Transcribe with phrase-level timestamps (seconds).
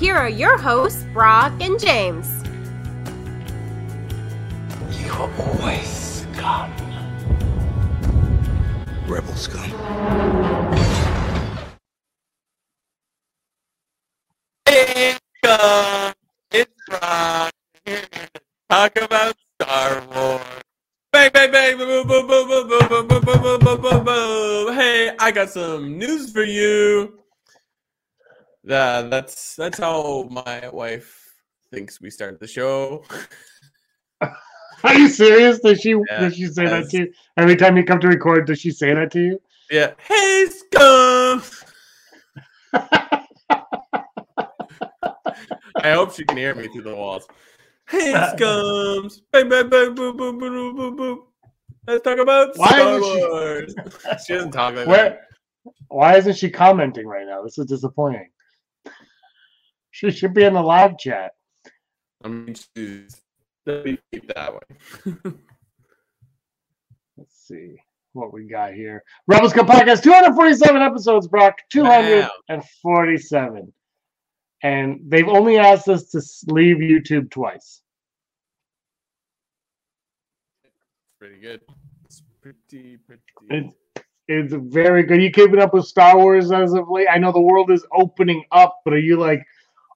[0.00, 2.26] Here are your hosts, Brock and James.
[4.98, 6.72] You are always scum.
[9.06, 9.92] Rebel scum.
[14.66, 16.12] Hey, uh,
[16.50, 17.52] it's Brock.
[17.84, 18.30] Here to
[18.70, 20.42] talk about Star Wars.
[21.12, 24.74] Bang, bang, bang, boom, boom, boom, boom, boom, boom, boom, boom, boom, boom, boom, boom.
[24.74, 27.19] Hey, I got some news for you.
[28.64, 31.34] Yeah, that's that's how my wife
[31.72, 33.04] thinks we started the show.
[34.82, 35.60] Are you serious?
[35.60, 37.12] Does she Yeah, does she say that to you?
[37.36, 39.40] Every time you come to record, does she say that to you?
[39.70, 39.92] Yeah.
[39.98, 41.42] Hey, scum.
[45.82, 47.26] I hope she can hear me through the walls.
[47.88, 49.20] Hey, scums!
[49.32, 51.22] Bang, bang, bang, boom, boom, boom, boom, boom, boom.
[51.86, 53.74] Let's talk about Why Star isn't she- Wars.
[54.26, 55.20] She doesn't talk like that.
[55.88, 57.42] Why isn't she commenting right now?
[57.42, 58.28] This is disappointing.
[60.00, 61.32] She should be in the live chat.
[62.24, 63.20] I mean, she's
[63.66, 64.60] let me keep that way.
[67.18, 67.76] Let's see
[68.14, 69.04] what we got here.
[69.26, 71.58] Rebel Scum Podcast, 247 episodes, Brock.
[71.68, 73.70] 247.
[74.62, 77.82] And they've only asked us to leave YouTube twice.
[81.18, 81.60] pretty good.
[82.06, 83.20] It's pretty, pretty.
[83.50, 83.74] It's,
[84.28, 85.20] it's very good.
[85.20, 87.08] You keeping up with Star Wars as of late?
[87.12, 89.44] I know the world is opening up, but are you like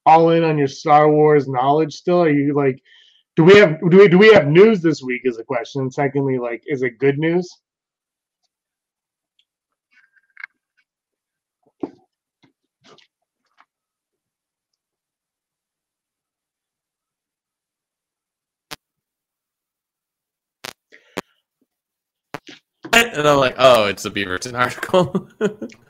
[0.06, 2.22] all in on your Star Wars knowledge still?
[2.22, 2.82] Are you like
[3.36, 5.82] do we have do we do we have news this week is a question.
[5.82, 7.50] And secondly, like is it good news?
[22.92, 25.28] and I'm like, oh, it's a Beaverton article.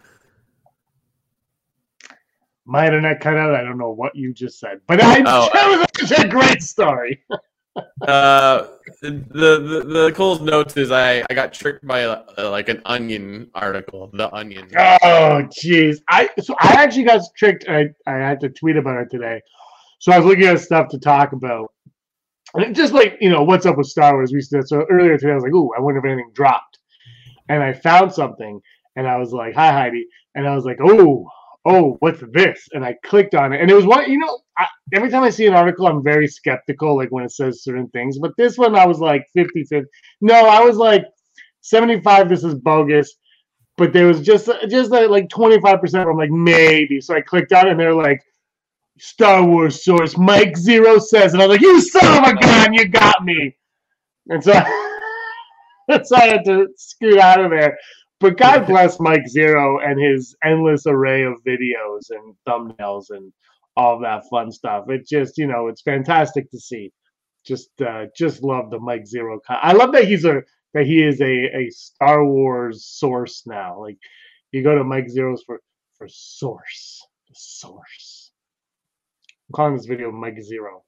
[2.67, 3.55] My internet cut out.
[3.55, 5.51] I don't know what you just said, but I Oh.
[5.53, 7.23] that was a great story.
[8.03, 8.67] uh,
[9.03, 13.51] the, the the cool notes is I I got tricked by uh, like an Onion
[13.55, 14.11] article.
[14.13, 14.71] The Onion.
[14.77, 15.99] Oh, jeez.
[16.09, 17.67] I so I actually got tricked.
[17.69, 19.43] I I had to tweet about it today.
[19.99, 21.73] So I was looking at stuff to talk about,
[22.55, 24.33] and it just like you know what's up with Star Wars.
[24.33, 25.33] We said so earlier today.
[25.33, 26.79] I was like, "Ooh, I wonder if anything dropped,"
[27.49, 28.61] and I found something,
[28.97, 31.27] and I was like, "Hi, Heidi," and I was like, "Oh."
[31.67, 32.69] Oh, what's this?
[32.73, 34.11] And I clicked on it, and it was one.
[34.11, 37.33] You know, I, every time I see an article, I'm very skeptical, like when it
[37.33, 38.19] says certain things.
[38.19, 39.91] But this one, I was like 50 50.
[40.23, 41.05] No, I was like
[41.63, 42.29] 75.
[42.31, 43.13] This is bogus
[43.79, 47.03] but there was just just like, like 25% I'm like maybe.
[47.03, 48.23] So I clicked on it and they're like
[48.99, 52.75] Star Wars source Mike Zero says and I was like, You son of a gun,
[52.75, 53.57] you got me.
[54.29, 54.53] And so
[56.05, 57.79] so I had to scoot out of there.
[58.21, 63.33] But God bless Mike Zero and his endless array of videos and thumbnails and
[63.77, 64.87] all that fun stuff.
[64.89, 66.93] It just, you know, it's fantastic to see.
[67.47, 69.41] Just uh just love the Mike Zero.
[69.47, 70.43] Con- I love that he's a
[70.75, 71.27] that he is a,
[71.57, 73.81] a Star Wars source now.
[73.81, 73.99] Like
[74.53, 75.61] you go to Mike Zero's for
[75.99, 78.33] for source, the source.
[79.49, 80.85] I'm calling this video Mike Zero.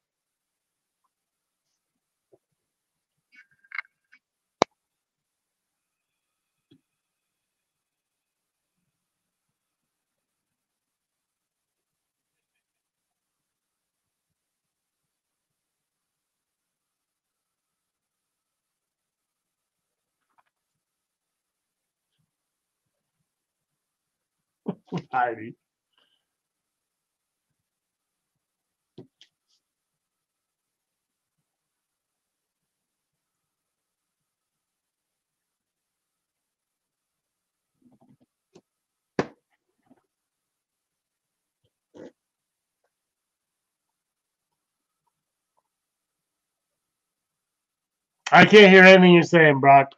[48.33, 49.93] I can't hear anything you're saying, Brock.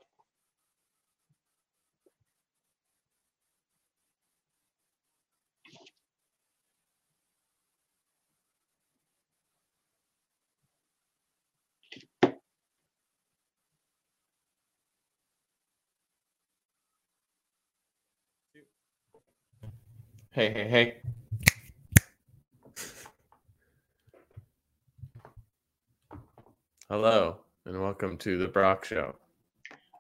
[20.39, 20.95] Hey, hey, hey.
[26.89, 29.17] Hello, and welcome to the Brock Show.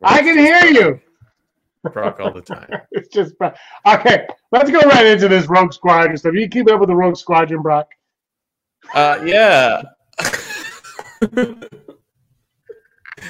[0.00, 1.00] I can hear you.
[1.92, 2.70] Brock all the time.
[2.92, 3.56] it's just Brock.
[3.84, 6.34] Okay, let's go right into this Rogue Squadron stuff.
[6.34, 7.88] You keep up with the Rogue Squadron, Brock.
[8.94, 9.82] Uh, yeah.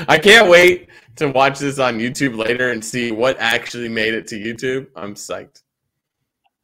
[0.07, 4.27] I can't wait to watch this on YouTube later and see what actually made it
[4.27, 4.89] to YouTube.
[4.95, 5.63] I'm psyched.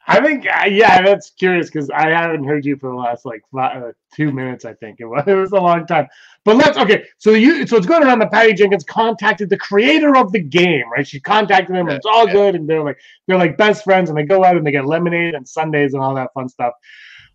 [0.06, 3.42] I think, uh, yeah, that's curious because I haven't heard you for the last like
[3.52, 4.66] five, uh, two minutes.
[4.66, 5.24] I think it was.
[5.26, 6.08] It was a long time.
[6.44, 7.06] But let's okay.
[7.16, 10.84] So you, so it's going around that Patty Jenkins contacted the creator of the game,
[10.92, 11.06] right?
[11.06, 14.18] She contacted him, and it's all good, and they're like they're like best friends, and
[14.18, 16.74] they go out and they get lemonade and sundaes and all that fun stuff.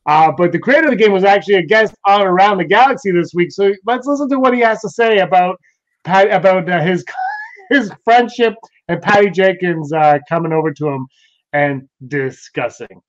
[0.05, 3.11] Uh, but the creator of the game was actually a guest on Around the Galaxy
[3.11, 3.51] this week.
[3.51, 5.59] So let's listen to what he has to say about
[6.03, 7.03] Pat, about uh, his
[7.71, 8.53] his friendship
[8.87, 11.07] and Patty Jenkins uh, coming over to him
[11.53, 13.01] and discussing.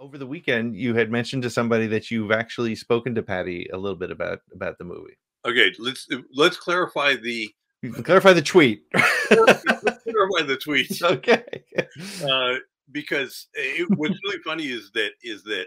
[0.00, 3.76] Over the weekend, you had mentioned to somebody that you've actually spoken to Patty a
[3.76, 5.18] little bit about about the movie.
[5.44, 7.52] Okay, let's let's clarify the
[7.82, 8.82] You clarify the tweet.
[8.92, 11.44] clarify the tweets okay.
[12.24, 12.58] uh,
[12.92, 15.66] because it, what's really funny is that is that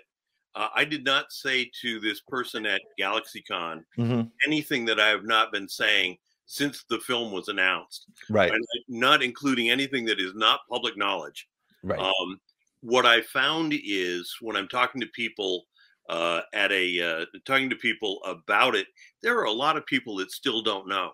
[0.55, 4.31] uh, I did not say to this person at GalaxyCon Mhm.
[4.47, 6.17] anything that I have not been saying
[6.51, 8.51] since the film was announced, Right.
[8.51, 11.47] and not including anything that is not public knowledge.
[11.81, 11.97] Right.
[11.97, 12.41] Um,
[12.81, 15.63] what I found is when I'm talking to people
[16.09, 18.87] uh, at a uh, talking to people about it,
[19.23, 21.11] there are a lot of people that still don't know.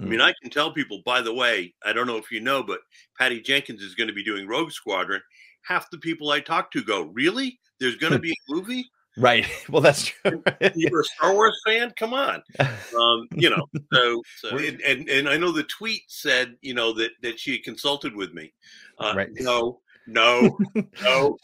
[0.00, 0.22] I mean, Mm.
[0.24, 2.80] I can tell people, by the way, I don't know if you know, but
[3.18, 5.20] Patty Jenkins is going to be doing Rogue Squadron.
[5.62, 7.58] Half the people I talk to go, Really?
[7.80, 8.88] There's going to be a movie?
[9.16, 9.46] Right.
[9.68, 10.42] Well, that's true.
[10.74, 11.92] You're a Star Wars fan?
[11.98, 12.42] Come on.
[12.98, 16.92] Um, you know, so, so and, and, and I know the tweet said, you know,
[16.94, 18.52] that, that she consulted with me.
[18.98, 19.28] Uh, Right.
[19.34, 20.58] No, no,
[21.02, 21.38] no,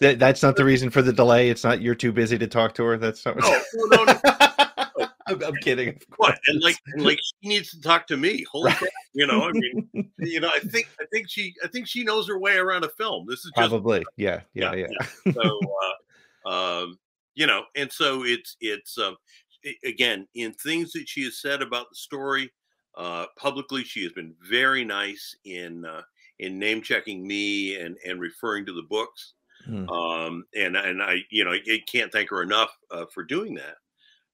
[0.00, 1.50] that, that's not the reason for the delay.
[1.50, 2.96] It's not you're too busy to talk to her.
[2.96, 3.36] That's not.
[3.38, 4.20] no, no, no.
[5.26, 5.98] I'm, I'm kidding.
[6.16, 6.38] What?
[6.46, 8.44] And like, and like she needs to talk to me.
[8.52, 8.76] Holy Right.
[8.76, 8.92] crap.
[9.14, 9.88] You know, I mean,
[10.18, 12.88] you know, I think, I think she, I think she knows her way around a
[12.90, 13.26] film.
[13.28, 14.04] This is just Probably.
[14.16, 14.40] Yeah.
[14.54, 14.74] Yeah.
[14.74, 14.86] Yeah,
[15.26, 15.32] Yeah.
[15.32, 15.60] so
[16.46, 16.48] uh,
[16.82, 16.98] um,
[17.34, 19.16] you know and so it's it's um,
[19.84, 22.52] again in things that she has said about the story
[22.96, 26.02] uh, publicly she has been very nice in uh,
[26.38, 29.34] in name checking me and and referring to the books
[29.64, 29.88] Hmm.
[29.88, 33.76] um, and and i you know i can't thank her enough uh, for doing that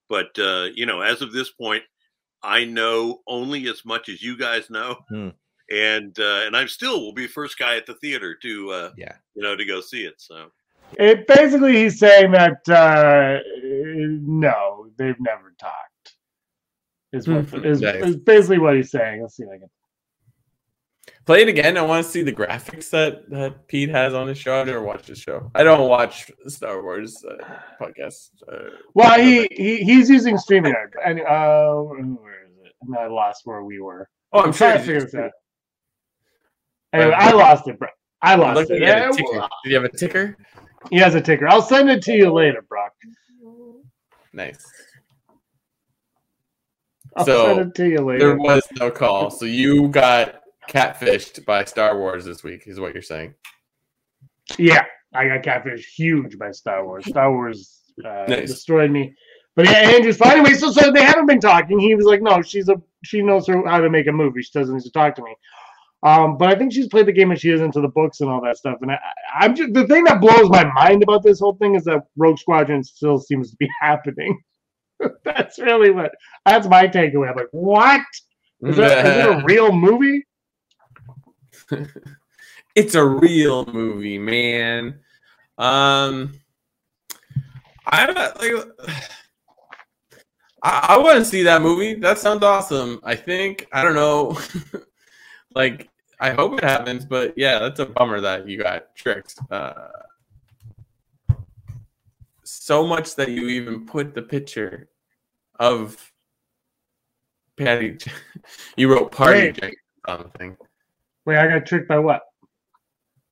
[0.09, 1.85] but uh, you know as of this point
[2.43, 5.31] i know only as much as you guys know Hmm.
[5.71, 9.17] and uh, and i'm still will be first guy at the theater to uh, Yeah.
[9.35, 10.51] you know to go see it so
[10.99, 16.17] It basically he's saying that uh, no, they've never talked.
[17.13, 18.05] Is what is, Nice.
[18.05, 19.23] is basically what he's saying.
[19.23, 19.71] Let's see if I can.
[21.27, 21.77] Play it again.
[21.77, 24.61] I want to see the graphics that, that Pete has on his show.
[24.61, 25.51] I've never watched his show.
[25.55, 28.31] I don't watch Star Wars uh, podcasts.
[28.51, 30.93] Uh, Well, he, he he's using StreamYard.
[31.05, 32.73] And uh, where is it?
[32.83, 34.09] And I lost where we were.
[34.33, 34.69] oh, I'm sure.
[34.69, 35.31] trying to figure this out.
[36.93, 37.89] Anyway, I lost it, bro.
[38.23, 38.75] I lost it.
[38.75, 39.13] looking Yeah, a.
[39.13, 40.37] Did you have a ticker?
[40.89, 41.47] He has a ticker.
[41.49, 42.93] I'll send it to you later, Brock.
[44.33, 44.65] Nice.
[47.17, 48.19] I'll So, send it to you later.
[48.19, 49.31] There was no call.
[49.31, 53.35] So you got catfished by Star Wars this week, is what you're saying.
[54.59, 57.05] Yeah, I got catfish huge by Star Wars.
[57.07, 58.49] Star Wars uh, Nice.
[58.49, 59.15] destroyed me.
[59.57, 60.39] But yeah, Andrew's fine.
[60.39, 61.79] Anyway, so so they haven't been talking.
[61.79, 64.43] He was like, no, she's a she knows her, how to make a movie.
[64.43, 65.35] She doesn't need to talk to me.
[66.03, 68.31] Um, but I think she's played the game and she is into the books and
[68.31, 68.79] all that stuff.
[68.81, 68.99] And I,
[69.39, 72.39] I'm just the thing that blows my mind about this whole thing is that Rogue
[72.39, 74.41] Squadron still seems to be happening.
[75.25, 76.13] that's really what
[76.47, 77.31] that's my takeaway.
[77.31, 78.03] I'm like, what
[78.63, 79.07] is that?
[79.07, 80.27] Is it a real movie?
[82.75, 85.01] it's a real movie, man.
[85.59, 86.33] Um,
[87.87, 88.67] I like.
[90.63, 91.95] I, I want to see that movie.
[91.95, 93.01] That sounds awesome.
[93.03, 94.39] I think I don't know.
[95.55, 95.89] Like
[96.21, 99.39] I hope it happens, but yeah, that's a bummer that you got tricked.
[99.51, 99.89] Uh,
[102.45, 104.89] so much that you even put the picture
[105.59, 106.13] of
[107.57, 107.99] Patty.
[108.77, 109.55] you wrote party Wait.
[109.55, 110.57] Jenkins on the thing
[111.27, 112.23] Wait, I got tricked by what?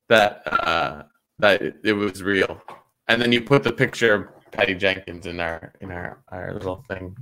[0.09, 1.03] that uh,
[1.37, 2.61] that it, it was real,
[3.07, 6.83] and then you put the picture of Patty Jenkins in our in our our little
[6.89, 7.15] thing.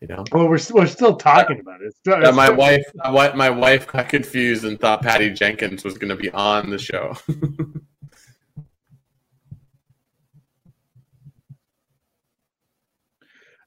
[0.00, 1.86] You know, Well, we're, we're still talking about it.
[1.86, 5.30] It's still, it's my still- wife my wife- my wife got confused and thought Patty
[5.30, 7.16] Jenkins was going to be on the show.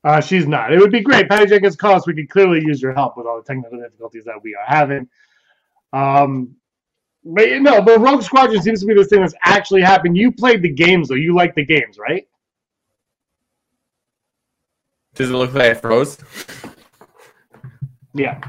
[0.04, 0.72] Uh, she's not.
[0.72, 1.28] It would be great.
[1.28, 2.08] Patty Jenkins, call us.
[2.08, 5.10] We could clearly use your help with all the technical difficulties that we are having.
[5.92, 6.56] Um,
[7.26, 10.16] But know, but Rogue Squadron seems to be this thing that's actually happened.
[10.16, 11.16] You played the games though.
[11.16, 12.26] You like the games, right?
[15.18, 16.18] Does it look like I froze?
[18.14, 18.40] Yeah.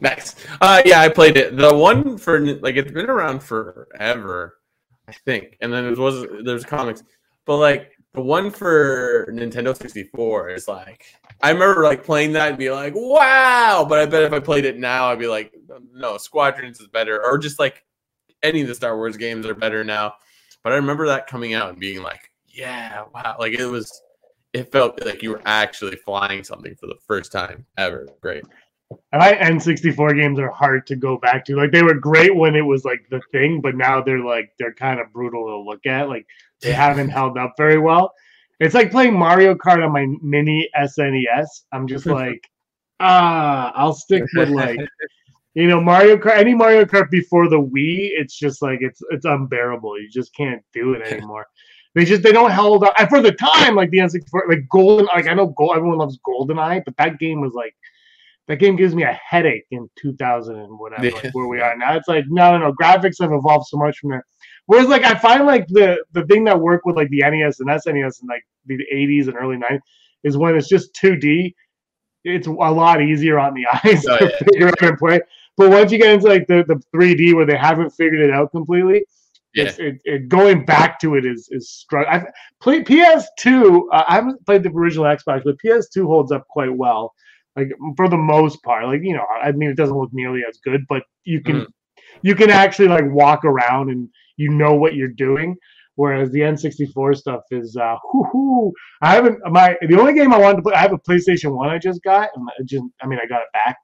[0.00, 0.34] Nice.
[0.60, 1.56] Uh, yeah, I played it.
[1.56, 4.58] The one for like it's been around forever,
[5.06, 5.56] I think.
[5.60, 7.02] And then there was there's comics,
[7.44, 11.04] but like the one for Nintendo 64 is like
[11.42, 13.86] I remember like playing that and be like, wow.
[13.88, 15.54] But I bet if I played it now, I'd be like,
[15.92, 17.84] no, Squadrons is better, or just like
[18.42, 20.14] any of the Star Wars games are better now.
[20.64, 24.02] But I remember that coming out and being like, yeah, wow, like it was.
[24.52, 28.08] It felt like you were actually flying something for the first time ever.
[28.20, 28.44] Great.
[29.12, 31.56] And I N64 games are hard to go back to.
[31.56, 34.74] Like they were great when it was like the thing, but now they're like they're
[34.74, 36.08] kind of brutal to look at.
[36.08, 36.26] Like
[36.60, 38.12] they haven't held up very well.
[38.58, 41.46] It's like playing Mario Kart on my mini SNES.
[41.72, 42.48] I'm just like,
[42.98, 44.80] ah, I'll stick with like
[45.54, 46.38] you know Mario Kart.
[46.38, 50.00] Any Mario Kart before the Wii, it's just like it's it's unbearable.
[50.00, 51.46] You just can't do it anymore.
[51.94, 52.94] They just they don't hold up.
[52.98, 56.18] And for the time, like the N64, like Golden, like I know Gold, everyone loves
[56.26, 57.74] GoldenEye, but that game was like
[58.48, 61.12] that game gives me a headache in 2000 and whatever Yeah.
[61.22, 61.94] like where we are now.
[61.96, 62.72] It's like no, no, no.
[62.80, 64.24] Graphics have evolved so much from there.
[64.66, 67.68] Whereas like I find like the the thing that worked with like the NES and
[67.68, 69.80] SNES in like the 80s and early 90s
[70.24, 71.54] is when it's just 2D.
[72.22, 74.38] It's a lot easier on the eyes Oh, to yeah.
[74.52, 75.20] figure out and play.
[75.56, 78.50] But once you get into like the, the 3D where they haven't figured it out
[78.52, 79.04] completely,
[79.54, 79.72] Yeah.
[79.78, 82.26] it, it going back to it is is strugg- I've
[82.62, 83.82] played PS2.
[83.92, 87.12] Uh, I haven't played the original Xbox, but PS2 holds up quite well.
[87.56, 90.58] Like for the most part, like you know, I mean, it doesn't look nearly as
[90.64, 91.66] good, but you can Mm.
[92.22, 95.56] you can actually like walk around and you know what you're doing.
[95.96, 100.56] Whereas the N64 stuff is, uh, whoo I haven't my the only game I wanted
[100.58, 100.74] to play.
[100.74, 103.40] I have a PlayStation One I just got, and I just I mean I got
[103.42, 103.76] it back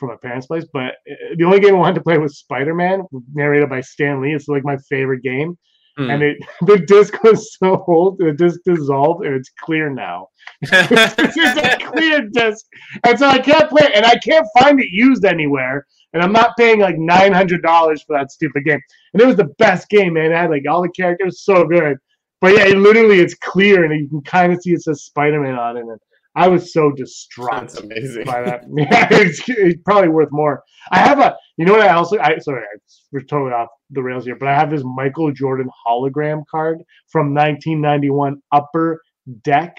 [0.00, 2.74] from my parents' place, but uh, the only game I wanted to play was Spider
[2.74, 3.02] Man,
[3.32, 4.34] narrated by Stan Lee.
[4.34, 5.56] It's like my favorite game
[6.00, 6.10] Hmm.
[6.10, 10.28] and it the disc was so old, the disc dissolved, and it's clear now.
[10.62, 12.64] it's just a clear disc,
[13.06, 15.86] and so I can't play it, and I can't find it used anywhere.
[16.12, 18.80] And I'm not paying like nine hundred dollars for that stupid game.
[19.12, 20.32] And it was the best game, man.
[20.32, 21.98] It had like all the characters, so good.
[22.40, 25.40] But yeah, it literally it's clear, and you can kind of see it says Spider
[25.40, 25.80] Man on it.
[25.80, 26.00] And
[26.36, 28.24] I was so distraught That's amazing.
[28.24, 28.64] by that.
[28.76, 30.62] Yeah, it's, it's probably worth more.
[30.92, 31.82] I have a, you know what?
[31.82, 32.78] I also, I sorry, I,
[33.12, 37.34] we're totally off the rails here, but I have this Michael Jordan hologram card from
[37.34, 39.02] 1991, Upper
[39.42, 39.76] Deck,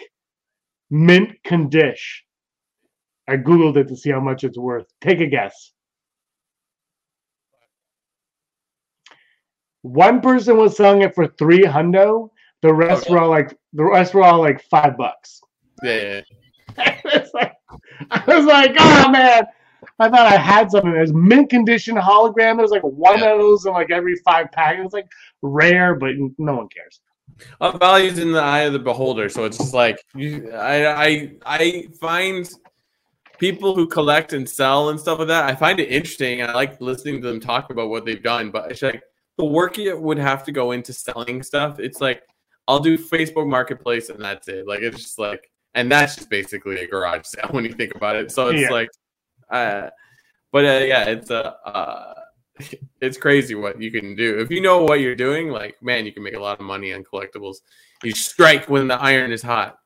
[0.89, 2.25] mint condition.
[3.29, 4.87] I googled it to see how much it's worth.
[4.99, 5.71] Take a guess.
[9.83, 12.29] One person was selling it for three hundo.
[12.61, 13.13] The rest Okay.
[13.13, 15.41] were all like the rest were all like five bucks.
[15.81, 16.21] Yeah, yeah,
[17.33, 17.53] like,
[18.09, 19.45] I was like, oh man,
[19.99, 20.91] I thought I had something.
[20.91, 22.57] There's mint condition hologram.
[22.57, 23.33] There's like one Yeah.
[23.33, 24.77] of those in like every five pack.
[24.79, 25.07] It's like
[25.41, 27.01] rare, but no one cares.
[27.79, 29.29] Values in the eye of the beholder.
[29.29, 32.49] So it's just like you, I, I, I find
[33.39, 35.45] people who collect and sell and stuff like that.
[35.49, 38.51] I find it interesting, and I like listening to them talk about what they've done.
[38.51, 39.01] But it's like
[39.37, 41.79] the work it would have to go into selling stuff.
[41.79, 42.21] It's like
[42.67, 44.67] I'll do Facebook Marketplace, and that's it.
[44.67, 48.15] Like it's just like, and that's just basically a garage sale when you think about
[48.15, 48.31] it.
[48.31, 48.69] So it's Yeah.
[48.69, 48.89] like,
[49.49, 49.89] uh,
[50.51, 51.55] but uh, yeah, it's a.
[51.65, 52.13] Uh,
[53.01, 55.49] it's crazy what you can do if you know what you're doing.
[55.49, 57.57] Like, man, you can make a lot of money on collectibles.
[58.03, 59.77] You strike when the iron is hot.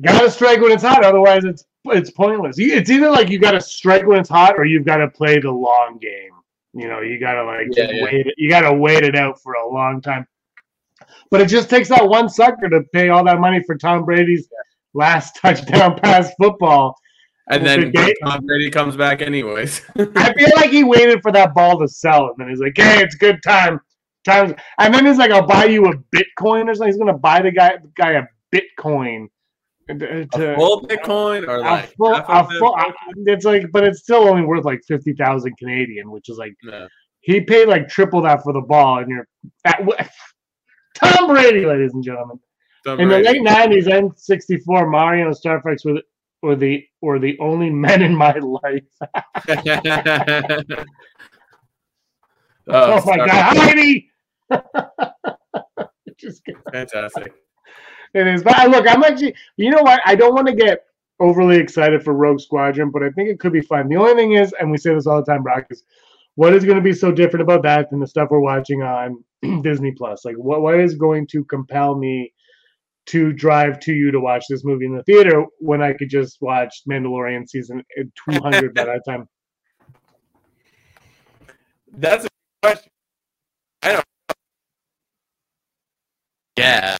[0.00, 2.56] Gotta strike when it's hot, otherwise it's it's pointless.
[2.58, 5.50] It's either like you gotta strike when it's hot, or you've got to play the
[5.50, 6.30] long game.
[6.72, 8.02] You know, you gotta like Yeah, yeah.
[8.04, 8.26] wait.
[8.26, 10.26] it- You gotta wait it out for a long time.
[11.30, 14.48] But it just takes that one sucker to pay all that money for Tom Brady's
[14.94, 16.96] last touchdown pass football.
[17.48, 17.92] And then.
[18.24, 19.82] Tom Brady comes back anyways.
[19.98, 23.02] I feel like he waited for that ball to sell, and then he's like, "Hey,
[23.02, 23.80] it's good time."
[24.24, 27.42] Times, and then he's like, "I'll buy you a Bitcoin or something." He's gonna buy
[27.42, 28.22] the guy the guy a
[28.54, 29.26] Bitcoin.
[29.90, 32.58] Uh, to, a full Bitcoin or a like full, a of it?
[32.58, 32.90] full, uh,
[33.26, 36.88] it's like, but it's still only worth like fifty thousand Canadian, which is like No.
[37.20, 39.28] he paid like triple that for the ball, and you're
[39.66, 39.82] at,
[40.94, 42.38] Tom Brady, ladies and gentlemen.
[42.84, 46.02] Tom In the late nineties, N sixty four, Mario and Star Fox were the,
[46.42, 48.84] were the were the only men in my life.
[52.68, 54.10] Oh, oh, my Star- God, Heidi!
[56.18, 56.60] Just kidding.
[56.72, 57.34] Fantastic.
[58.14, 60.00] It is, but I- look, I'm actually, you know what?
[60.06, 60.84] I don't want to get
[61.20, 63.88] overly excited for Rogue Squadron, but I think it could be fun.
[63.88, 65.84] The only thing is, and we say this all the time, Brock, is
[66.36, 69.22] what is going to be so different about that than the stuff we're watching on
[69.62, 70.24] Disney Plus?
[70.24, 72.32] Like, what what is going to compel me
[73.06, 76.38] to drive to you to watch this movie in the theater when I could just
[76.40, 77.82] watch Mandalorian season
[78.28, 79.28] 200 by that time?
[81.92, 82.28] That's a
[82.62, 82.90] question.
[83.82, 84.04] I don't.
[86.56, 86.96] Yeah.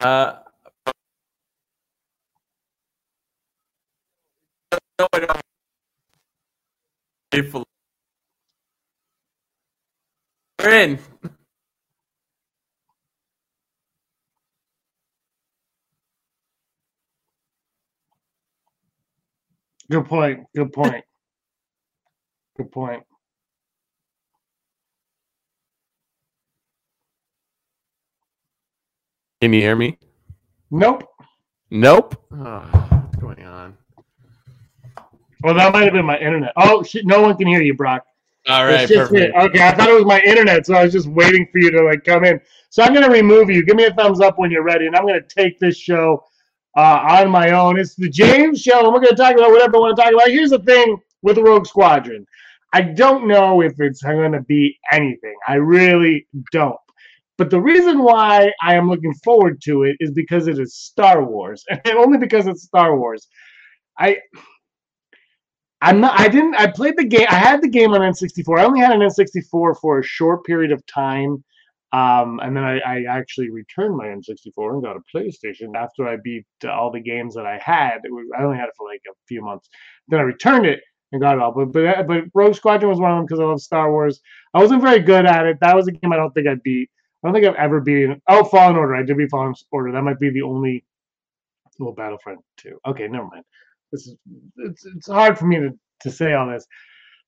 [0.00, 0.34] Uh.
[10.62, 10.98] We're in.
[19.90, 20.40] Good point.
[20.56, 21.04] Good point.
[22.58, 23.04] Good point.
[29.40, 29.98] Can you hear me?
[30.70, 31.08] Nope.
[31.70, 32.14] Nope.
[32.32, 33.76] Oh, what's going on?
[35.42, 36.52] Well, that might have been my internet.
[36.56, 37.06] Oh shit!
[37.06, 38.04] No one can hear you, Brock.
[38.46, 39.30] All It's right, just me.
[39.34, 41.82] Okay, I thought it was my internet, so I was just waiting for you to
[41.84, 42.40] like come in.
[42.68, 43.64] So I'm gonna remove you.
[43.64, 46.22] Give me a thumbs up when you're ready, and I'm gonna take this show
[46.76, 47.78] uh, on my own.
[47.78, 50.28] It's the James Show, and we're gonna talk about whatever I want to talk about.
[50.28, 52.26] Here's the thing with the Rogue Squadron.
[52.72, 55.34] I don't know if it's gonna be anything.
[55.48, 56.78] I really don't.
[57.40, 61.24] But the reason why I am looking forward to it is because it is Star
[61.24, 63.28] Wars, and only because it's Star Wars.
[63.98, 64.18] I
[65.80, 66.20] I'm not.
[66.20, 66.54] I didn't.
[66.56, 67.26] I played the game.
[67.30, 68.58] I had the game on N64.
[68.58, 71.42] I only had an N64 for a short period of time,
[71.94, 76.18] um, and then I, I actually returned my N64 and got a PlayStation after I
[76.22, 78.00] beat all the games that I had.
[78.04, 79.70] Was, I only had it for like a few months.
[80.08, 80.80] Then I returned it
[81.12, 81.52] and got it all.
[81.52, 84.20] But but but Rogue Squadron was one of them because I love Star Wars.
[84.52, 85.56] I wasn't very good at it.
[85.62, 86.90] That was a game I don't think I beat.
[87.22, 88.20] I don't think I've ever beaten.
[88.28, 88.96] Oh, Fallen Order.
[88.96, 89.92] I did beat Fallen Order.
[89.92, 90.84] That might be the only.
[91.78, 92.78] Well, Battlefront 2.
[92.88, 93.44] Okay, never mind.
[93.92, 94.16] This is
[94.56, 95.70] it's it's hard for me to,
[96.02, 96.66] to say all this.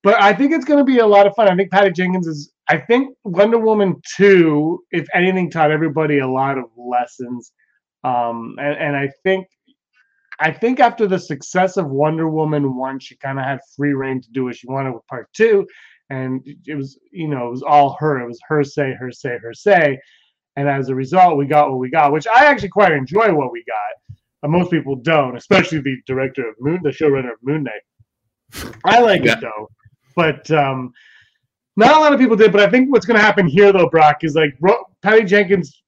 [0.03, 1.49] But I think it's gonna be a lot of fun.
[1.49, 6.29] I think Patty Jenkins is I think Wonder Woman 2, if anything, taught everybody a
[6.29, 7.53] lot of lessons.
[8.05, 9.47] Um and, and I think
[10.41, 14.21] I think after the success of Wonder Woman 1, she kind of had free reign
[14.23, 15.67] to do what she wanted with part two.
[16.17, 18.21] And it was, you know, it was all her.
[18.21, 19.99] It was her say, her say, her say.
[20.57, 23.51] And as a result, we got what we got, which I actually quite enjoy what
[23.53, 24.17] we got.
[24.43, 28.73] But most people don't, especially the director of Moon, the showrunner of Moon Knight.
[28.85, 29.39] I like Yeah.
[29.39, 29.71] it though,
[30.15, 30.93] but um,
[31.77, 32.53] not a lot of people did.
[32.53, 35.83] But I think what's going to happen here, though, Brock, is like Ro- Patty Jenkins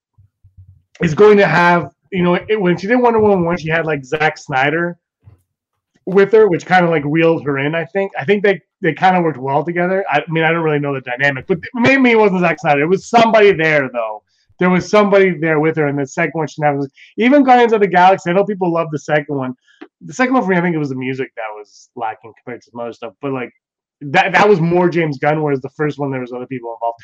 [1.03, 3.85] is going to have, you know, it, when she did Wonder Woman one, she had
[3.85, 4.97] like Zack Snyder
[6.07, 7.75] with her, which kind of like reeled her in.
[7.75, 8.13] I think.
[8.19, 10.05] I think they they kind of worked well together.
[10.09, 12.83] I mean, I don't really know the dynamic, but maybe it wasn't Zack Snyder.
[12.83, 14.23] It was somebody there though.
[14.61, 16.89] There was somebody there with her, and the second one she never.
[17.17, 19.55] Even Guardians of the Galaxy, I know people love the second one.
[20.01, 22.63] The second one for me, I think it was the music that was lacking compared
[22.63, 23.15] to some other stuff.
[23.21, 23.51] But like
[24.01, 26.99] that, that was more James Gunn, whereas the first one there was other people involved.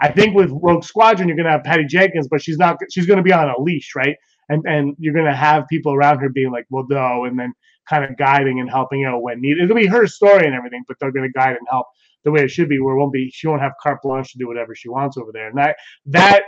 [0.00, 2.78] I think with Rogue Squadron, you're gonna have Patty Jenkins, but she's not.
[2.90, 4.16] She's gonna be on a leash, right?
[4.48, 7.52] And and you're gonna have people around her being like, well, no, and then
[7.88, 9.64] kind of guiding and helping out when needed.
[9.64, 11.86] It'll be her story and everything, but they're gonna guide and help
[12.24, 12.78] the way it should be.
[12.80, 13.30] Where it won't be.
[13.32, 16.44] She won't have carte blanche to do whatever she wants over there, and that that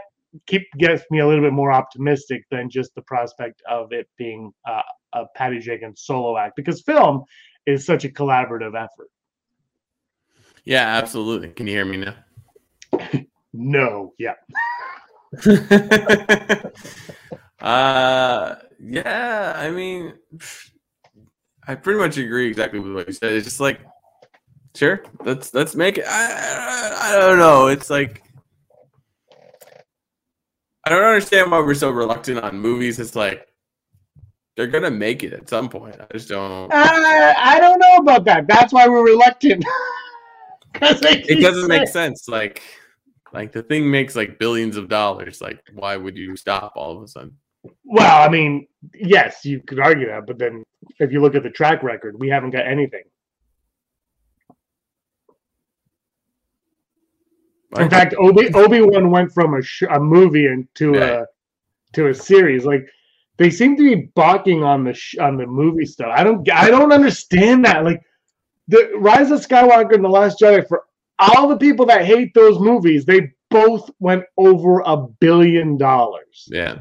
[0.47, 4.53] keep gets me a little bit more optimistic than just the prospect of it being
[4.69, 4.83] uh,
[5.15, 7.25] a Patty Jenkins solo act because film
[7.67, 9.09] is such a collaborative effort.
[10.65, 11.49] Yeah, absolutely.
[11.51, 12.15] Can you hear me now?
[13.55, 14.35] No, yeah,
[17.61, 19.53] uh, yeah.
[19.57, 20.15] I mean,
[21.69, 23.33] I pretty much agree exactly with what you said.
[23.35, 23.79] It's just like,
[24.75, 26.07] sure, let's let's make it.
[26.09, 27.67] I I, I don't know.
[27.69, 28.23] It's like.
[30.85, 32.99] I don't understand why we're so reluctant on movies.
[32.99, 33.47] It's like
[34.57, 35.97] they're gonna make it at some point.
[36.01, 36.73] I just don't.
[36.73, 38.49] uh, I don't know about that.
[38.49, 39.65] That's why we're reluctant.
[40.81, 42.29] It doesn't make sense.
[42.29, 42.63] Like,
[43.33, 45.41] like the thing makes like billions of dollars.
[45.41, 47.37] Like, why would you stop all of a sudden?
[47.85, 50.65] Well, I mean, yes, you could argue that, but then
[50.99, 53.03] if you look at the track record, we haven't got anything.
[57.79, 61.23] In fact, Obi Obi Wan went from a sh- a movie into Yeah.
[61.23, 61.25] a
[61.95, 62.65] to a series.
[62.65, 62.87] Like
[63.37, 66.11] they seem to be balking on the sh- on the movie stuff.
[66.15, 67.85] I don't I don't understand that.
[67.85, 68.03] Like
[68.69, 70.85] the Rise of Skywalker and the Last Jedi for
[71.19, 76.49] all the people that hate those movies, they both went over a billion dollars.
[76.51, 76.81] yeah.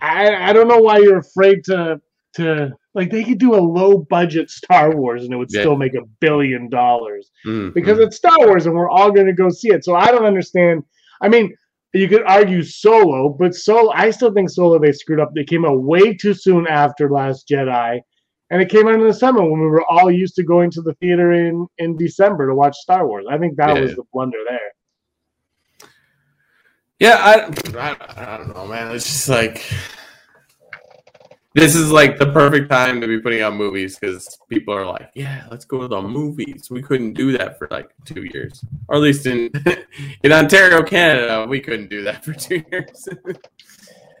[0.00, 2.00] I I don't know why you're afraid to
[2.34, 5.60] to like they could do a low budget Star Wars and it would Yeah.
[5.62, 8.06] still make a billion dollars Mm, because mm.
[8.06, 9.84] it's Star Wars and we're all going to go see it.
[9.84, 10.82] So I don't understand.
[11.22, 11.54] I mean,
[11.94, 15.32] you could argue Solo, but Solo, I still think Solo they screwed up.
[15.34, 18.00] They came out way too soon after Last Jedi,
[18.50, 20.82] and it came out in the summer when we were all used to going to
[20.82, 23.24] the theater in in December to watch Star Wars.
[23.30, 23.80] I think that Yeah.
[23.82, 24.72] was the blunder there.
[26.98, 27.34] Yeah, I,
[27.78, 28.94] I, I don't know, man.
[28.94, 29.62] It's just like
[31.54, 35.10] this is like the perfect time to be putting out movies because people are like,
[35.14, 36.68] yeah, let's go to the movies.
[36.70, 39.50] We couldn't do that for like two years, or at least in
[40.22, 43.08] in Ontario, Canada, we couldn't do that for two years.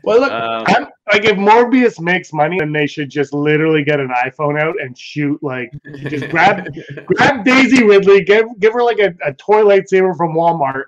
[0.02, 4.08] Well, look, Um, like if Morbius makes money, then they should just literally get an
[4.24, 5.70] iPhone out and shoot like
[6.08, 6.72] just grab
[7.06, 10.84] grab Daisy Ridley, give give her like a, a toy lightsaber from Walmart,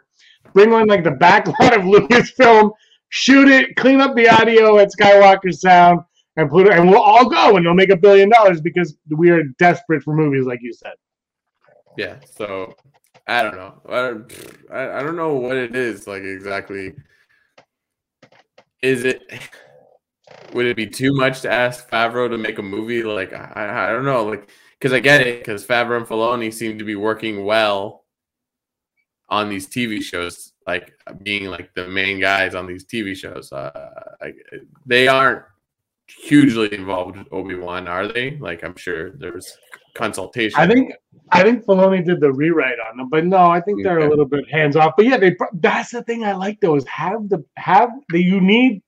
[0.58, 2.72] bring on like the back lot of Lucasfilm,
[3.10, 6.00] shoot it, clean up the audio at Skywalker Sound,
[6.36, 9.44] and it, and we'll all go and they'll make a billion dollars because we are
[9.58, 10.94] desperate for movies, like you said.
[11.96, 12.16] yeah.
[12.36, 12.74] So
[13.28, 13.80] I don't know.
[13.88, 14.32] I don't,
[14.72, 16.94] I don't know what it is like exactly.
[18.82, 19.22] Is it?
[20.54, 23.02] Would it be too much to ask Favreau to make a movie?
[23.02, 24.24] Like I, I don't know.
[24.24, 28.04] Like because I get it because Favreau and Filoni seem to be working well
[29.28, 33.50] on these TV shows, like being like the main guys on these TV shows.
[33.50, 34.36] Uh, like,
[34.84, 35.42] they aren't
[36.06, 38.36] hugely involved with Obi Wan, are they?
[38.38, 39.56] Like I'm sure there's
[39.94, 40.60] consultation.
[40.60, 40.92] I think
[41.30, 44.26] I think Filoni did the rewrite on them, but no, I think they're a little
[44.26, 44.92] bit hands off.
[44.96, 48.40] But yeah, they that's the thing I like though is have the have the you
[48.40, 48.82] need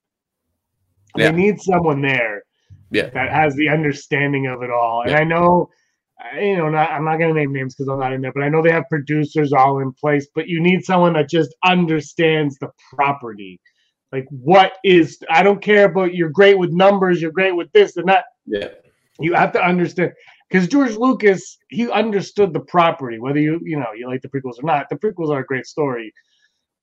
[1.16, 1.30] Yeah.
[1.30, 2.42] they need someone there
[2.90, 3.08] Yeah.
[3.10, 5.00] that has the understanding of it all.
[5.02, 5.20] And Yeah.
[5.20, 5.70] I know
[6.40, 8.48] you know not, I'm not gonna name names because I'm not in there, but I
[8.48, 10.28] know they have producers all in place.
[10.34, 13.60] But you need someone that just understands the property.
[14.12, 17.96] Like what is I don't care about you're great with numbers, you're great with this
[17.96, 18.68] and that Yeah.
[19.20, 20.12] you have to understand
[20.50, 24.58] because George Lucas he understood the property, whether you you know you like the prequels
[24.58, 24.88] or not.
[24.90, 26.12] The prequels are a great story,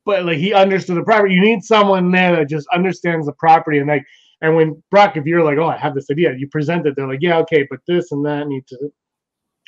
[0.06, 1.36] but like he understood the property.
[1.36, 4.06] You need someone there that just understands the property and like
[4.42, 7.08] and when Brock, if you're like, oh, I have this idea, you present it, they're
[7.08, 8.92] like, yeah, okay, but this and that need to,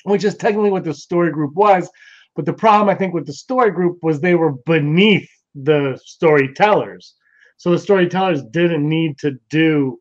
[0.04, 1.90] which is technically what the story group was.
[2.36, 7.16] But the problem I think with the story group was they were beneath the storytellers.
[7.58, 10.00] So the storytellers didn't need to do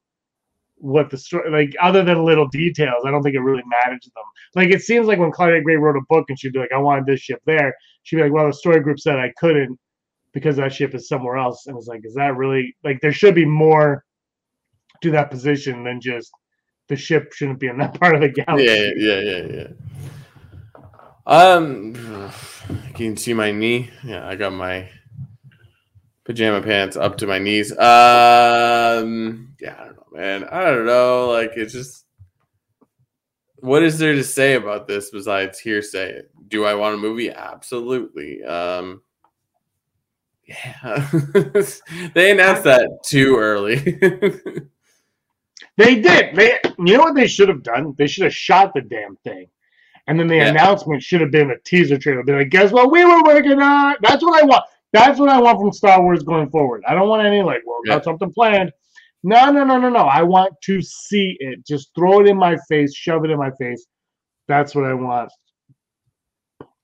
[0.80, 4.11] what the story like other than little details i don't think it really mattered to
[4.11, 6.72] them like it seems like when claudia gray wrote a book and she'd be like
[6.72, 9.78] i wanted this ship there she'd be like well the story group said i couldn't
[10.32, 13.34] because that ship is somewhere else and it's like is that really like there should
[13.34, 14.04] be more
[15.02, 16.30] to that position than just
[16.88, 19.68] the ship shouldn't be in that part of the galaxy Yeah, yeah, yeah, yeah.
[21.28, 21.94] Um,
[22.88, 23.90] you can see my knee?
[24.02, 24.88] Yeah, I got my
[26.24, 27.70] pajama pants up to my knees.
[27.72, 30.44] Um, yeah, I don't know, man.
[30.44, 31.28] I don't know.
[31.30, 32.06] Like, it's just,
[33.56, 36.22] what is there to say about this besides hearsay?
[36.48, 37.30] Do I want a movie?
[37.30, 38.42] Absolutely.
[38.42, 39.02] Um,
[40.46, 41.10] yeah,
[42.14, 44.00] they announced that too early.
[45.78, 46.34] They did.
[46.34, 47.94] They, you know what they should have done?
[47.96, 49.46] They should have shot the damn thing,
[50.08, 50.48] and then the Yeah.
[50.48, 52.22] announcement should have been a teaser trailer.
[52.24, 52.90] Be like, guess what?
[52.90, 53.94] We were working on.
[54.02, 54.64] That's what I want.
[54.92, 56.82] That's what I want from Star Wars going forward.
[56.88, 57.94] I don't want any like, well, Yeah.
[57.94, 58.72] got something planned.
[59.22, 60.04] No, no, no, no, no.
[60.06, 61.64] I want to see it.
[61.66, 63.86] Just throw it in my face, shove it in my face.
[64.46, 65.30] That's what I want.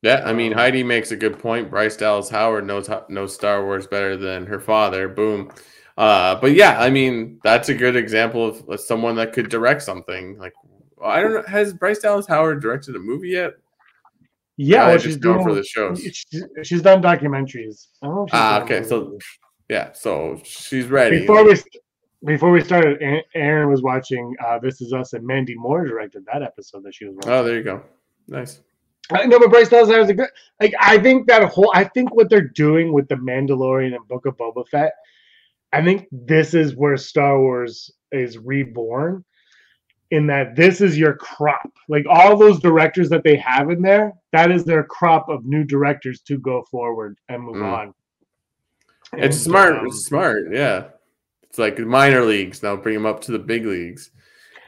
[0.03, 1.71] Yeah, I mean Heidi makes a good point.
[1.71, 5.09] Bryce Dallas Howard knows knows Star Wars better than her father.
[5.09, 5.51] Boom.
[5.97, 10.37] Uh, but yeah, I mean that's a good example of someone that could direct something.
[10.39, 10.53] Like
[11.05, 13.53] I don't know, has Bryce Dallas Howard directed a movie yet?
[14.57, 16.01] Yeah, just she's doing for the shows.
[16.01, 17.89] She's, she's done documentaries.
[18.03, 19.19] I don't know if she's Ah, done okay, so
[19.69, 21.21] yeah, so she's ready.
[21.21, 21.57] before we
[22.25, 23.03] before we started,
[23.35, 27.05] Aaron was watching uh, This Is Us, and Mandy Moore directed that episode that she
[27.07, 27.33] was watching.
[27.33, 27.83] oh, there you go.
[28.29, 28.61] Nice.
[29.13, 30.29] I know, but Bryce Dallas Howard's a good.
[30.61, 31.71] Like, I think that whole.
[31.75, 34.93] I think what they're doing with the Mandalorian and Book of Boba Fett.
[35.73, 39.25] I think this is where Star Wars is reborn.
[40.15, 44.13] In that this is your crop, like all those directors that they have in there,
[44.31, 47.73] that is their crop of new directors to go forward and move Mm.
[47.79, 47.95] on.
[49.15, 49.73] It's And, smart.
[49.79, 50.53] um, it's smart.
[50.53, 50.85] Yeah.
[51.43, 52.77] It's like minor leagues now.
[52.77, 54.13] Bring them up to the big leagues.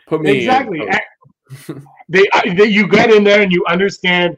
[0.09, 0.81] Put me exactly.
[0.83, 1.75] oh,
[2.09, 2.25] they,
[2.57, 4.37] they you get in there and you understand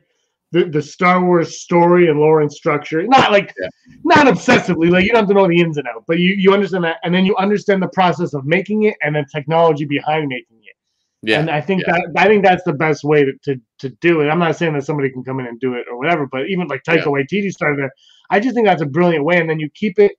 [0.52, 3.02] the, the Star Wars story and lore and structure.
[3.02, 3.68] Not like Yeah.
[4.04, 6.52] not obsessively, like you don't have to know the ins and outs, but you you
[6.52, 10.28] understand that, and then you understand the process of making it and the technology behind
[10.28, 10.74] making it.
[11.22, 11.40] Yeah.
[11.40, 11.94] and I think yeah.
[11.94, 14.28] that I think that's the best way to, to to do it.
[14.28, 16.68] I'm not saying that somebody can come in and do it or whatever, but even
[16.68, 17.12] like Taika Yeah.
[17.12, 17.92] Waititi started there.
[18.30, 20.12] I just think that's a brilliant way, and then you keep it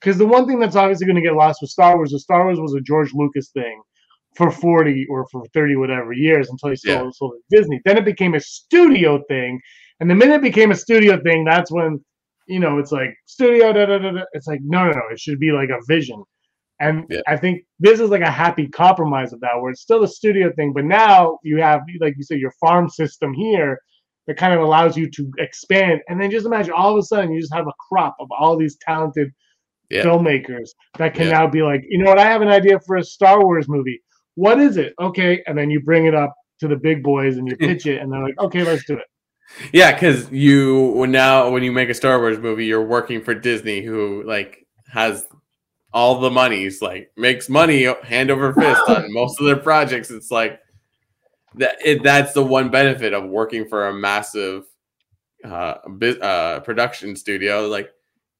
[0.00, 2.44] because the one thing that's obviously going to get lost with Star Wars is Star
[2.44, 3.82] Wars was a George Lucas thing
[4.36, 7.10] for 40 or for 30 whatever years until he sold, Yeah.
[7.14, 7.80] sold it to Disney.
[7.84, 9.60] Then it became a studio thing,
[10.00, 12.04] and the minute it became a studio thing, that's when
[12.48, 13.72] you know it's like studio.
[13.72, 14.22] Da, da, da, da.
[14.34, 15.02] It's like no, no, no.
[15.12, 16.22] It should be like a vision.
[16.80, 17.20] And Yeah.
[17.26, 20.52] I think this is like a happy compromise of that, where it's still the studio
[20.56, 23.78] thing, but now you have, like you said, your farm system here
[24.26, 26.00] that kind of allows you to expand.
[26.08, 28.56] And then just imagine all of a sudden you just have a crop of all
[28.56, 29.30] these talented
[29.90, 30.02] Yeah.
[30.04, 31.32] filmmakers that can Yeah.
[31.32, 34.00] now be like, you know what, I have an idea for a Star Wars movie.
[34.34, 34.94] What is it?
[35.00, 35.42] Okay.
[35.46, 38.10] And then you bring it up to the big boys and you pitch it, and
[38.12, 39.06] they're like, okay, let's do it.
[39.72, 43.34] Yeah, because you when now when you make a Star Wars movie, you're working for
[43.34, 45.26] Disney, who like has
[45.94, 50.10] all the monies, like makes money hand over fist on most of their projects.
[50.10, 50.60] It's like
[51.54, 51.76] that.
[51.82, 54.64] It, that's the one benefit of working for a massive
[55.44, 55.76] uh,
[56.20, 57.68] uh, production studio.
[57.68, 57.90] Like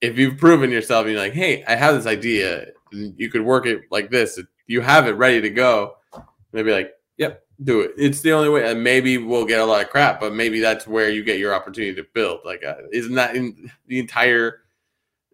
[0.01, 3.67] if you've proven yourself, and you're like, hey, I have this idea, you could work
[3.67, 4.38] it like this.
[4.67, 5.97] You have it ready to go.
[6.53, 7.93] They'd be like, yep, do it.
[7.97, 10.87] It's the only way, and maybe we'll get a lot of crap, but maybe that's
[10.88, 12.40] where you get your opportunity to build.
[12.45, 14.63] Like, uh, isn't that in the entire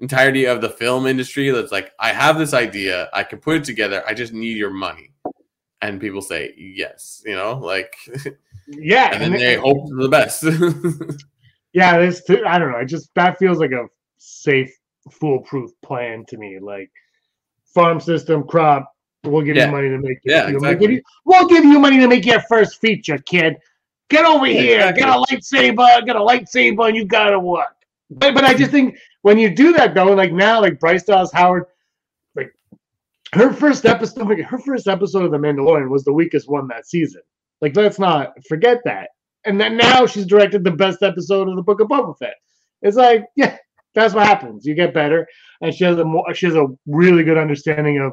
[0.00, 1.50] entirety of the film industry?
[1.50, 4.02] That's like, I have this idea, I can put it together.
[4.06, 5.12] I just need your money,
[5.82, 7.22] and people say yes.
[7.24, 7.96] You know, like,
[8.68, 10.42] Yeah, and then and they it- hope for the best.
[11.72, 11.98] yeah.
[11.98, 12.78] This I don't know.
[12.78, 13.86] It just that feels like a
[14.18, 14.72] safe,
[15.10, 16.58] foolproof plan to me.
[16.60, 16.90] Like
[17.74, 18.92] farm system, crop.
[19.24, 19.66] We'll give Yeah.
[19.66, 20.18] you money to make.
[20.24, 20.86] Yeah, you know, we'll, exactly.
[20.86, 23.56] give you, we'll give you money to make your first feature, kid.
[24.08, 24.76] Get over Yeah, here.
[24.88, 25.02] exactly.
[25.02, 26.06] Get a lightsaber.
[26.06, 27.76] Get a lightsaber, and you gotta work.
[28.10, 31.32] But but I just think when you do that though, like now, like Bryce Dallas
[31.32, 31.64] Howard,
[32.34, 32.52] like
[33.34, 36.86] her first episode, like, her first episode of The Mandalorian was the weakest one that
[36.86, 37.22] season.
[37.60, 39.10] Like let's not forget that.
[39.44, 42.34] And then now she's directed the best episode of the Book of Boba Fett.
[42.82, 43.56] It's like, yeah,
[43.94, 44.64] that's what happens.
[44.66, 45.26] You get better,
[45.60, 48.12] and she has a more, she has a really good understanding of,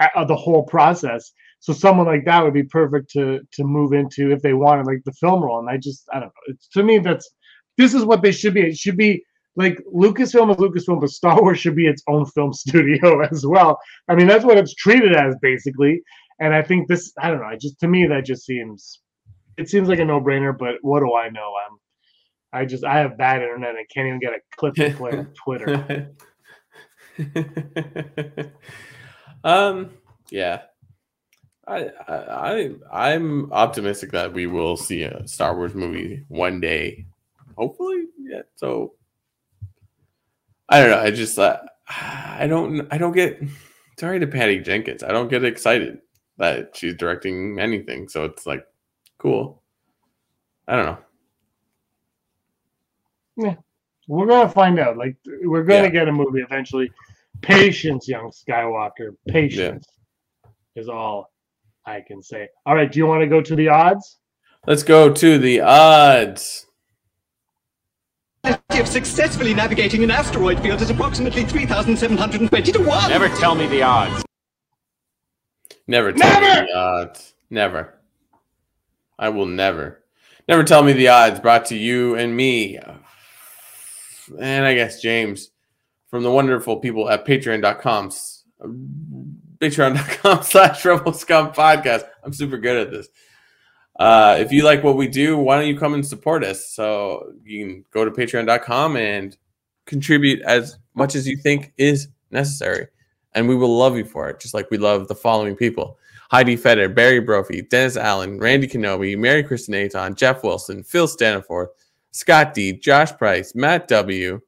[0.00, 1.32] uh, of the whole process.
[1.60, 5.02] So someone like that would be perfect to to move into if they wanted like
[5.04, 5.58] the film role.
[5.58, 6.48] And I just I don't know.
[6.48, 7.28] It's to me that's
[7.78, 8.62] this is what they should be.
[8.62, 9.24] It should be
[9.56, 13.78] like Lucasfilm is Lucasfilm, but Star Wars should be its own film studio as well.
[14.08, 16.02] I mean, that's what it's treated as basically.
[16.38, 19.00] And I think this, I don't know, I just to me that just seems,
[19.56, 20.56] it seems like a no brainer.
[20.56, 21.52] But what do I know?
[21.66, 21.78] I'm,
[22.52, 25.26] I just I have bad internet and can't even get a clip to play on
[25.44, 26.10] Twitter.
[29.44, 29.90] um,
[30.30, 30.62] yeah.
[31.68, 37.06] I, I I I'm optimistic that we will see a Star Wars movie one day.
[37.56, 38.42] Hopefully, yeah.
[38.54, 38.95] So
[40.68, 40.98] I don't know.
[41.00, 43.40] I just uh, I don't I don't get
[43.98, 45.02] sorry to Patty Jenkins.
[45.02, 45.98] I don't get excited
[46.38, 48.08] that she's directing anything.
[48.08, 48.66] So it's like
[49.18, 49.62] cool.
[50.68, 50.98] I don't know.
[53.36, 53.54] Yeah.
[54.08, 54.96] We're gonna find out.
[54.96, 55.88] Like we're gonna Yeah.
[55.90, 56.90] get a movie eventually.
[57.42, 59.16] Patience, young Skywalker.
[59.28, 59.86] Patience
[60.74, 61.32] is all
[61.84, 62.48] I can say.
[62.64, 64.18] All right, do you want to go to the odds?
[64.66, 66.66] Let's go to the odds.
[68.46, 73.10] Of successfully navigating an asteroid field is approximately 3,720 to 1.
[73.10, 74.24] Never tell me the odds.
[75.86, 76.62] Never tell Never!
[76.62, 77.34] me the odds.
[77.50, 77.94] Never.
[79.18, 80.02] I will never.
[80.48, 81.40] Never tell me the odds.
[81.40, 82.78] Brought to you and me.
[84.38, 85.50] And I guess James
[86.10, 88.10] from the wonderful people at patreon.com.
[88.60, 88.66] Uh,
[89.58, 92.04] patreon.com slash Rebel Scum Podcast.
[92.24, 93.08] I'm super good at this.
[93.98, 96.66] Uh, if you like what we do, why don't you come and support us?
[96.66, 99.36] So you can go to patreon.com and
[99.86, 102.88] contribute as much as you think is necessary.
[103.34, 105.98] And we will love you for it, just like we love the following people
[106.30, 111.68] Heidi Feder, Barry Brophy, Dennis Allen, Randy Kenobi, Mary Kristen Aton, Jeff Wilson, Phil Staniforth,
[112.10, 114.40] Scott D, Josh Price, Matt W.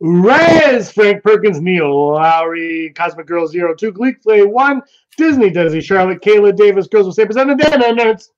[0.00, 4.82] Rez, Frank Perkins, Neil Lowry, Cosmic Girl Zero Two, Gleek Play One,
[5.16, 8.30] Disney Desi, Charlotte, Kayla Davis, Girls with Sabers, and the Dan Nerds.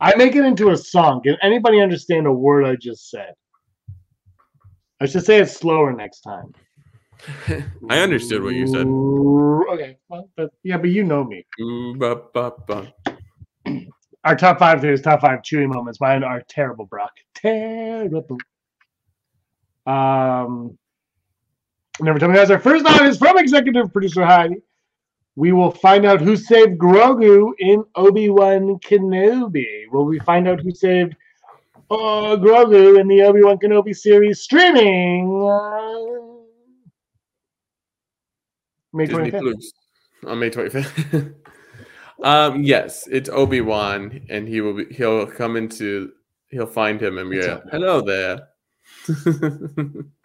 [0.00, 1.22] I make it into a song.
[1.22, 3.34] Can anybody understand a word I just said?
[5.00, 6.52] I should say it slower next time.
[7.88, 8.86] I understood what you said.
[9.74, 11.46] Okay, well, but, yeah, but you know me.
[11.60, 11.94] Ooh.
[14.24, 16.00] Our top five today is top five Chewie moments.
[16.00, 17.12] Mine are terrible, Brock.
[17.34, 18.38] Terrible.
[19.86, 20.78] Um,
[22.02, 24.56] never tell me that's our first line is from executive producer Heidi.
[25.34, 29.86] We will find out who saved Grogu in Obi Wan Kenobi.
[29.90, 31.16] Will we find out who saved
[31.90, 35.42] uh, Grogu in the Obi Wan Kenobi series streaming?
[35.42, 36.32] Uh,
[38.92, 39.40] May Disney 25th.
[39.40, 39.72] Plus
[40.26, 41.34] on May 25th.
[42.22, 44.94] um, yes, it's Obi Wan, and he will be.
[44.94, 46.12] He'll come into.
[46.48, 48.48] He'll find him and be like, "Hello there."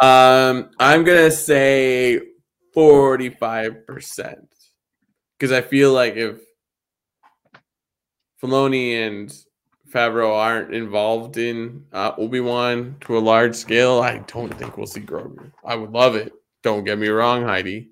[0.00, 2.20] um, I'm gonna say
[2.74, 4.48] forty-five percent
[5.38, 6.40] because I feel like if
[8.42, 9.32] Filoni and
[9.90, 14.86] Favreau aren't involved in uh, Obi Wan to a large scale, I don't think we'll
[14.86, 15.50] see Grogu.
[15.64, 16.32] I would love it.
[16.62, 17.90] Don't get me wrong, Heidi.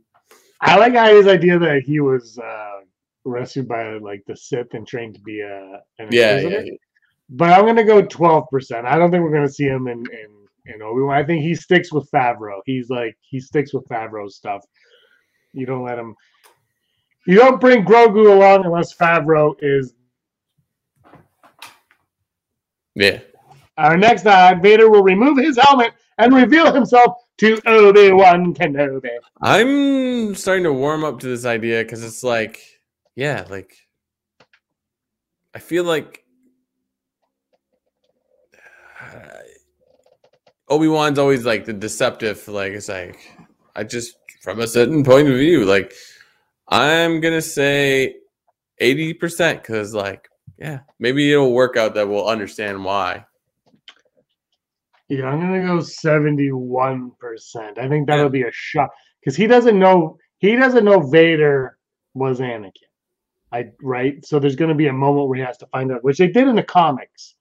[0.61, 2.81] I like Heidi's idea that he was uh,
[3.25, 6.65] rescued by like the Sith and trained to be a an Yeah, Inquisitor.
[6.67, 6.73] yeah,
[7.31, 8.87] But I'm gonna go twelve percent.
[8.87, 10.38] I don't think we're gonna see him in in,
[10.75, 11.17] Obi Wan.
[11.17, 12.61] I think he sticks with Favreau.
[12.65, 14.63] He's like he sticks with Favreau's stuff.
[15.53, 16.15] You don't let him.
[17.27, 19.95] You don't bring Grogu along unless Favreau is.
[22.95, 23.21] yeah.
[23.77, 29.11] Our next odd, Vader will remove his helmet and reveal himself to Obi Wan Kenobi.
[29.41, 32.61] I'm starting to warm up to this idea because it's like,
[33.15, 33.73] yeah, like
[35.55, 36.25] I feel like
[40.71, 42.47] Obi Wan's always like the deceptive.
[42.49, 43.19] Like it's like
[43.75, 45.95] I just from a certain point of view, like
[46.69, 48.17] I'm gonna say
[48.79, 50.29] eighty percent because like
[50.59, 53.25] yeah, maybe it'll work out that we'll understand why.
[55.09, 57.79] Yeah, I'm gonna go 71%.
[57.79, 61.79] I think that'll be a shock because he doesn't know he doesn't know Vader
[62.15, 62.73] was Anakin.
[63.51, 64.25] I right.
[64.27, 66.47] So there's gonna be a moment where he has to find out, which they did
[66.47, 67.37] in the comics.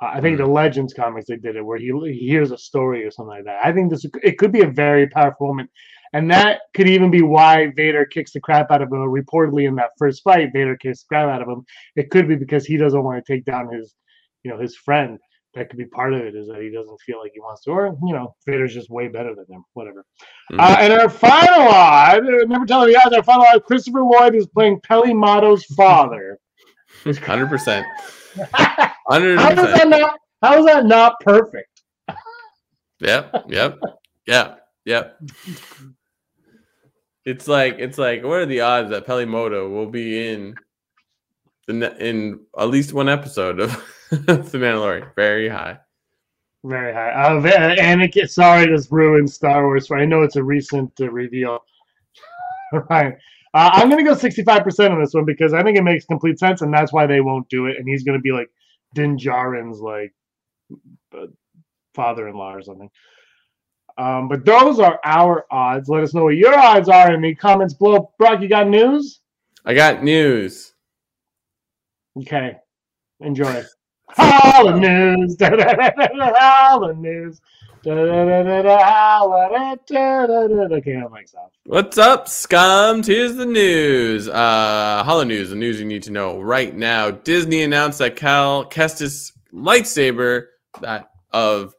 [0.00, 3.10] I think the Legends comics they did it where he, he hears a story or
[3.10, 3.64] something like that.
[3.64, 5.70] I think this it could be a very powerful moment,
[6.12, 8.98] and that could even be why Vader kicks the crap out of him.
[8.98, 11.64] Reportedly in that first fight, Vader kicks the crap out of him.
[11.96, 13.94] It could be because he doesn't want to take down his,
[14.44, 15.18] you know, his friend.
[15.54, 17.70] That could be part of it is that he doesn't feel like he wants to,
[17.70, 19.64] or you know, Vader's just way better than him.
[19.72, 20.04] Whatever.
[20.52, 20.60] Mhm.
[20.60, 23.16] Uh, and our final odd, never tell the odds.
[23.16, 26.38] Our final odd, Christopher Lloyd is playing Peli Motto's father.
[27.04, 27.86] Hundred percent.
[29.08, 30.18] Hundred How is that not?
[30.42, 31.82] How is that not perfect?
[33.00, 33.78] Yep, yep,
[34.26, 35.20] yep, yep.
[37.24, 40.54] It's like it's like what are the odds that Peli Motto will be in
[41.66, 43.70] the in at least one episode of
[44.10, 45.14] The Mandalorian?
[45.14, 45.78] Very high.
[46.64, 47.12] Very high.
[47.12, 49.86] Uh, Va- Anakin, sorry, this ruined Star Wars.
[49.86, 51.60] For I know it's a recent uh, reveal.
[52.90, 53.14] right.
[53.54, 56.38] Uh, I'm going to go 65% on this one because I think it makes complete
[56.38, 57.76] sense, and that's why they won't do it.
[57.78, 58.50] And he's going to be like
[58.94, 60.14] Din Djarin's like
[61.16, 61.26] uh,
[61.94, 62.90] father-in-law or something.
[63.96, 65.88] Um, but those are our odds.
[65.88, 68.12] Let us know what your odds are in the comments below.
[68.18, 69.20] Brock, you got news?
[69.64, 70.72] I got news.
[72.16, 72.56] Okay.
[73.20, 73.64] Enjoy.
[74.18, 75.36] All the news.
[76.40, 77.40] All the news.
[81.64, 83.06] What's up, scums?
[83.06, 84.28] Here's the news.
[84.28, 87.10] Uh, Hollow News, the news you need to know right now.
[87.10, 90.46] Disney announced that Cal Kestis lightsaber,
[90.80, 91.74] that of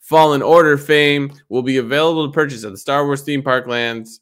[0.00, 4.20] Fallen Order fame, will be available to purchase at the Star Wars theme park lands,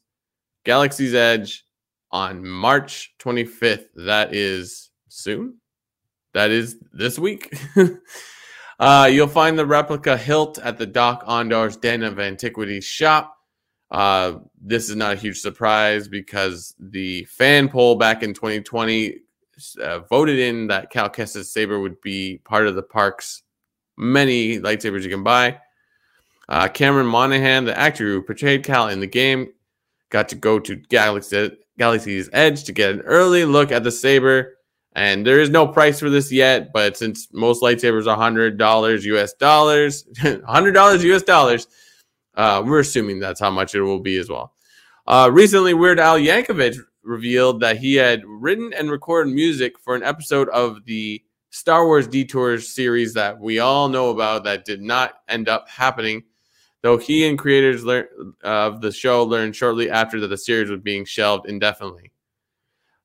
[0.65, 1.65] Galaxy's Edge,
[2.11, 3.85] on March 25th.
[3.95, 5.57] That is soon.
[6.33, 7.55] That is this week.
[8.79, 13.35] uh, you'll find the replica hilt at the Dok-Ondar's Den of Antiquities shop.
[13.91, 19.19] Uh, this is not a huge surprise because the fan poll back in 2020
[19.81, 23.43] uh, voted in that Cal Kestis saber would be part of the park's
[23.97, 25.59] many lightsabers you can buy.
[26.49, 29.53] Uh, Cameron Monaghan, the actor who portrayed Cal in the game,
[30.09, 34.55] got to go to Galaxy, Galaxy's Edge to get an early look at the saber.
[34.95, 39.05] And there is no price for this yet, but since most lightsabers are hundred dollars
[39.05, 40.05] US dollars,
[40.45, 41.67] hundred dollars US dollars,
[42.35, 44.53] uh, we're assuming that's how much it will be as well.
[45.07, 50.03] Uh, recently, Weird Al Yankovic revealed that he had written and recorded music for an
[50.03, 55.15] episode of the Star Wars Detours series that we all know about that did not
[55.27, 56.23] end up happening.
[56.81, 58.09] Though he and creators lear-
[58.43, 62.12] of the show learned shortly after that the series was being shelved indefinitely.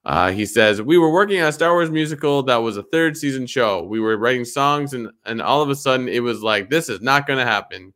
[0.04, 3.16] Uh, he says, We were working on a Star Wars musical that was a third
[3.16, 3.82] season show.
[3.82, 7.00] We were writing songs, and, and all of a sudden it was like, This is
[7.00, 7.92] not going to happen.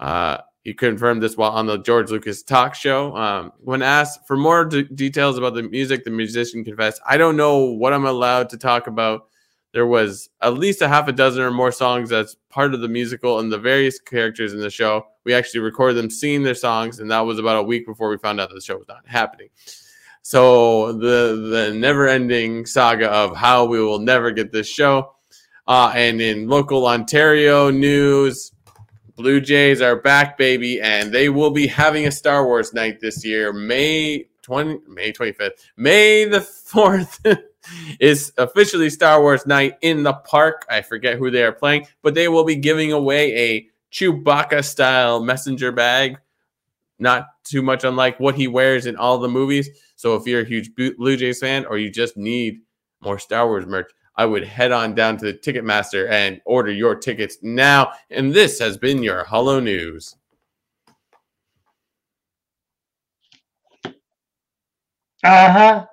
[0.00, 3.16] Uh, he confirmed this while on the George Lucas talk show.
[3.16, 7.36] Um, when asked for more d- details about the music, the musician confessed, I don't
[7.36, 9.28] know what I'm allowed to talk about.
[9.72, 12.88] There was at least a half a dozen or more songs that's part of the
[12.88, 15.06] musical and the various characters in the show.
[15.24, 18.18] We actually recorded them singing their songs, and that was about a week before we
[18.18, 19.48] found out that the show was not happening.
[20.28, 25.14] So the the never ending saga of how we will never get this show.
[25.66, 28.52] Uh, and in local Ontario news,
[29.16, 33.24] Blue Jays are back, baby, and they will be having a Star Wars night this
[33.24, 35.52] year, May 20, May 25th.
[35.78, 37.38] May the 4th
[37.98, 40.66] is officially Star Wars night in the park.
[40.68, 45.22] I forget who they are playing, but they will be giving away a Chewbacca style
[45.22, 46.18] messenger bag,
[46.98, 49.70] not too much unlike what he wears in all the movies.
[49.98, 52.60] So if you're a huge Blue Jays fan or you just need
[53.00, 56.94] more Star Wars merch, I would head on down to the Ticketmaster and order your
[56.94, 57.90] tickets now.
[58.08, 60.14] And this has been your Hello News.
[65.24, 65.86] Uh huh.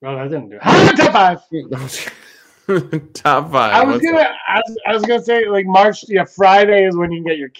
[0.00, 0.62] Well, I didn't do it.
[0.96, 1.38] Top five.
[3.12, 3.72] Top five.
[3.72, 4.28] I was What's gonna.
[4.48, 6.04] I was, I was gonna say like March.
[6.08, 7.50] Yeah, Friday is when you can get your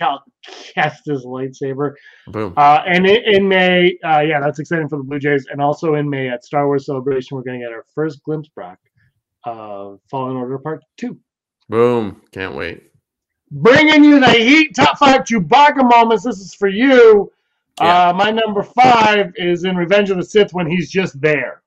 [0.74, 1.94] Cal his lightsaber.
[2.28, 2.54] Boom.
[2.56, 5.46] Uh, and in, in May, uh, yeah, that's exciting for the Blue Jays.
[5.50, 8.78] And also in May at Star Wars Celebration, we're gonna get our first glimpse, Brock,
[9.44, 11.18] of Fallen Order Part Two.
[11.68, 12.20] Boom.
[12.32, 12.90] Can't wait.
[13.50, 16.24] Bringing you the Heat Top 5 Chewbacca moments.
[16.24, 17.30] This is for you.
[17.80, 18.08] Yeah.
[18.08, 21.62] Uh, my number five is in Revenge of the Sith when he's just there.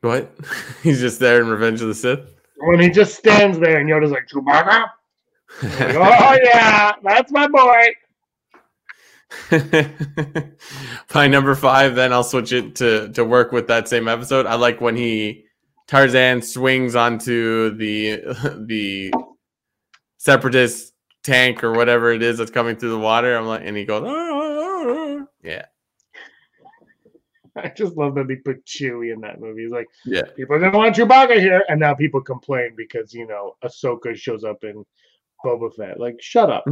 [0.00, 0.34] What?
[0.82, 2.34] He's just there in Revenge of the Sith?
[2.58, 4.84] When he just stands there and Yoda's like, Chewbacca?
[5.62, 7.94] Like, oh, yeah, that's my boy.
[11.14, 14.46] My number five, then I'll switch it to to work with that same episode.
[14.46, 15.44] I like when he
[15.86, 18.22] Tarzan swings onto the
[18.66, 19.12] the
[20.18, 20.92] separatist
[21.22, 23.36] tank or whatever it is that's coming through the water.
[23.36, 25.66] I'm like, and he goes, "Ah, ah, ah." yeah,
[27.56, 29.62] I just love that they put Chewie in that movie.
[29.62, 33.56] He's like, yeah, people didn't want Chewbacca here, and now people complain because you know
[33.64, 34.84] Ahsoka shows up in
[35.44, 36.00] Boba Fett.
[36.00, 36.64] Like, shut up.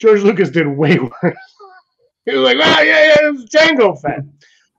[0.00, 1.36] George Lucas did way worse.
[2.26, 4.20] he was like, "Oh yeah, yeah, it's Jango Fett."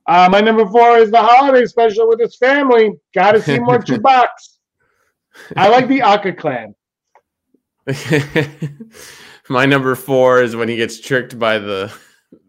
[0.06, 2.92] Uh, my number four is the holiday special with his family.
[3.14, 4.28] Got to see more Chewbacca.
[5.56, 6.74] I like the Aka clan.
[9.48, 11.92] My number four is when he gets tricked by the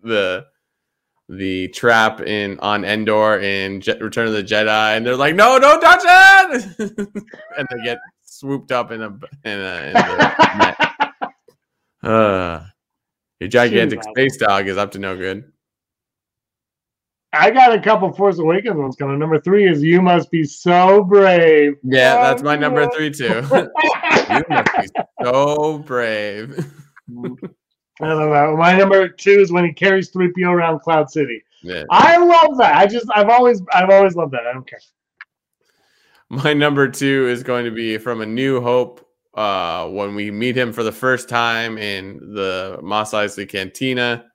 [0.04, 0.46] the
[1.30, 5.60] the trap in on Endor in Je- Return of the Jedi, and they're like, "No,
[5.60, 6.80] don't touch it!"
[7.58, 8.00] and they get
[8.40, 9.88] swooped up in a in a.
[9.88, 10.76] In the net.
[12.02, 12.64] Uh,
[13.42, 15.52] your gigantic Jeez, space dog is up to no good.
[17.34, 19.20] I got a couple Force Awakens ones coming.
[19.20, 23.28] Number three is "You Must Be So Brave." Yeah, that's my number three too.
[24.30, 24.88] you must be
[25.22, 26.66] so brave.
[28.02, 28.56] I love that.
[28.58, 31.44] My number two is when he carries 3PO around Cloud City.
[31.62, 31.84] Yeah.
[31.90, 32.76] I love that.
[32.76, 34.48] I just I've always I've always loved that.
[34.48, 34.80] I don't care.
[36.32, 39.06] My number two is going to be from A New Hope.
[39.36, 44.26] Uh, when we meet him for the first time in the Mos Eisley Cantina,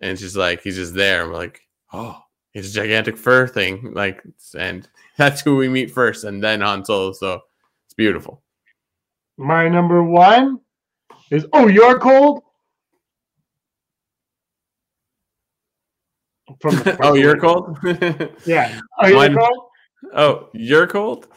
[0.00, 1.28] and she's like he's just there.
[1.28, 1.60] We're like,
[1.92, 2.18] oh,
[2.54, 4.22] it's a gigantic fur thing, like,
[4.58, 4.88] and
[5.18, 7.12] that's who we meet first, and then Han Solo.
[7.12, 7.42] So
[7.86, 8.42] it's beautiful.
[9.36, 10.60] My number one
[11.30, 12.42] is oh you're cold.
[16.60, 17.78] From oh, you're cold.
[18.44, 18.80] Yeah.
[18.98, 19.69] Oh, you're Mine- cold.
[20.14, 21.28] Oh, you're cold.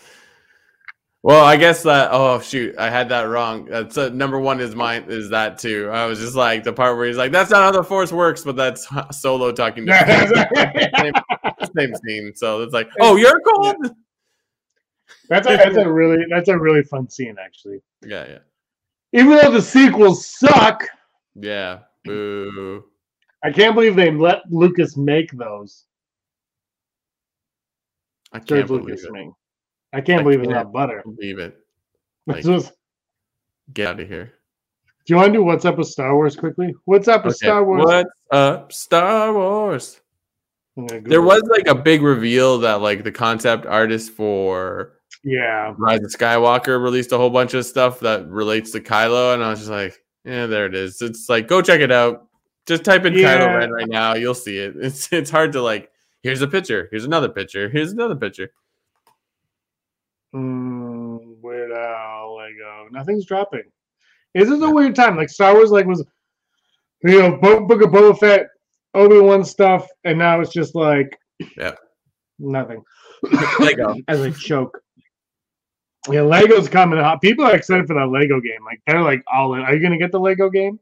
[1.23, 2.09] Well, I guess that.
[2.11, 3.65] Oh shoot, I had that wrong.
[3.65, 5.05] That's uh, number one is mine.
[5.07, 5.89] Is that too?
[5.89, 8.43] I was just like the part where he's like, "That's not how the Force works,"
[8.43, 11.13] but that's Solo talking to same,
[11.77, 12.33] same scene.
[12.35, 13.95] So it's like, "Oh, you're cold."
[15.29, 17.81] That's a that's a really that's a really fun scene actually.
[18.05, 18.39] Yeah, yeah,
[19.13, 20.83] Even though the sequels suck,
[21.35, 21.79] yeah.
[22.03, 22.83] Boo.
[23.45, 25.85] I can't believe they let Lucas make those.
[28.33, 29.11] I can't George believe Lucas it.
[29.11, 29.27] make.
[29.93, 31.03] I can't I believe it's can't not butter.
[31.05, 31.57] Believe it.
[32.27, 32.71] Like- just-
[33.73, 34.33] Get out of here.
[35.05, 36.73] do you want to do what's up with Star Wars quickly?
[36.85, 37.83] What's up with Okay, Star Wars?
[37.85, 40.01] What's up, Star Wars?
[40.75, 45.73] There was like a big reveal that like the concept artist for yeah.
[45.77, 49.51] Rise of Skywalker released a whole bunch of stuff that relates to Kylo, and I
[49.51, 51.01] was just like, yeah, there it is.
[51.01, 52.27] It's like go check it out.
[52.65, 53.37] Just type in Yeah.
[53.39, 54.75] Kylo Ren right now, you'll see it.
[54.77, 55.89] It's it's hard to like.
[56.23, 56.87] Here's a picture.
[56.89, 57.69] Here's another picture.
[57.69, 58.49] Here's another picture.
[60.33, 62.87] Mm, Weird Al Lego.
[62.91, 63.63] Nothing's dropping.
[64.33, 65.15] This is a weird time.
[65.15, 66.03] Like Star Wars, like was
[67.03, 68.47] you know Bo- Book of Boba Fett,
[68.95, 71.15] Obi Wan stuff, and now it's just like
[71.57, 71.73] Yeah.
[72.39, 72.81] nothing.
[73.59, 73.95] Lego.
[74.07, 74.79] As a choke.
[76.09, 77.21] Yeah, Lego's coming out.
[77.21, 78.63] People are excited for that Lego game.
[78.65, 79.61] Like they're like all in.
[79.61, 80.79] Are you gonna get the Lego game?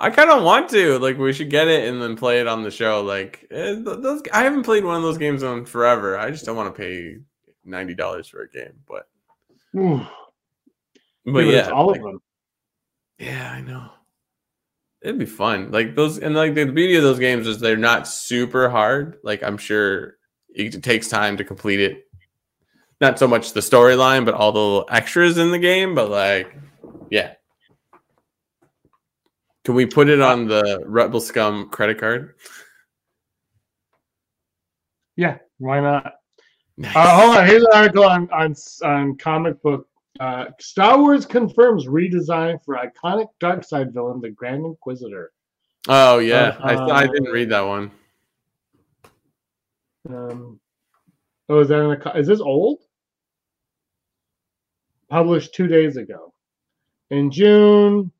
[0.00, 0.98] I kind of want to.
[0.98, 3.02] Like, we should get it and then play it on the show.
[3.02, 4.22] Like, eh, those.
[4.32, 6.18] I haven't played one of those games on forever.
[6.18, 7.18] I just don't want to pay
[7.64, 8.72] ninety dollars for a game.
[8.88, 9.08] But,
[9.76, 10.04] Ooh,
[11.26, 12.22] but it's yeah, all like- of them.
[13.18, 13.90] Yeah, I know.
[15.02, 15.70] It'd be fun.
[15.70, 19.18] Like those, and like the beauty of those games is they're not super hard.
[19.22, 20.16] Like I'm sure
[20.48, 22.06] it takes time to complete it.
[23.00, 25.94] Not so much the storyline, but all the little extras in the game.
[25.94, 26.54] But like,
[27.10, 27.34] yeah.
[29.70, 32.34] Can we put it on the Rebel Scum credit card?
[35.14, 36.14] Yeah, why not?
[36.76, 36.96] Nice.
[36.96, 37.46] Uh, hold on.
[37.46, 39.86] Here's an article on on on comic book.
[40.18, 45.30] Uh, Star Wars confirms redesign for iconic dark side villain, the Grand Inquisitor.
[45.88, 47.92] oh yeah, I, I uh, didn't read that one.
[50.08, 50.58] Um,
[51.48, 52.80] oh, is that in a, is this old?
[55.08, 56.34] Published two days ago.
[57.10, 58.10] In June,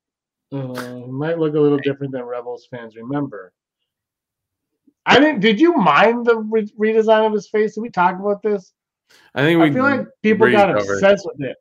[0.52, 3.52] uh, might look a little different than Rebels fans remember.
[5.06, 5.40] I didn't.
[5.40, 7.74] Did you mind the re- redesign of his face?
[7.74, 8.72] Did we talk about this?
[9.34, 9.70] I think we.
[9.70, 11.56] I feel like people got obsessed with it.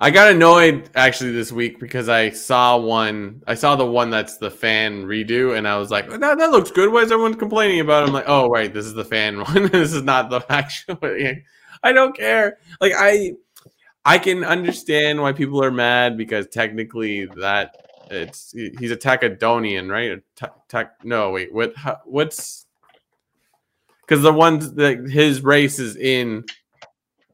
[0.00, 3.42] I got annoyed actually this week because I saw one.
[3.46, 6.72] I saw the one that's the fan redo, and I was like, "That that looks
[6.72, 8.02] good." Why is everyone complaining about?
[8.02, 8.06] it?
[8.08, 9.68] I'm like, "Oh, right, this is the fan one.
[9.68, 10.98] this is not the actual."
[11.84, 12.58] I don't care.
[12.80, 13.32] Like I,
[14.04, 17.76] I can understand why people are mad because technically that
[18.10, 20.12] it's he's a Tacadonian, right?
[20.12, 21.74] A ta- ta- no, wait, what?
[21.76, 22.66] how- What's
[24.00, 26.44] because the ones that his race is in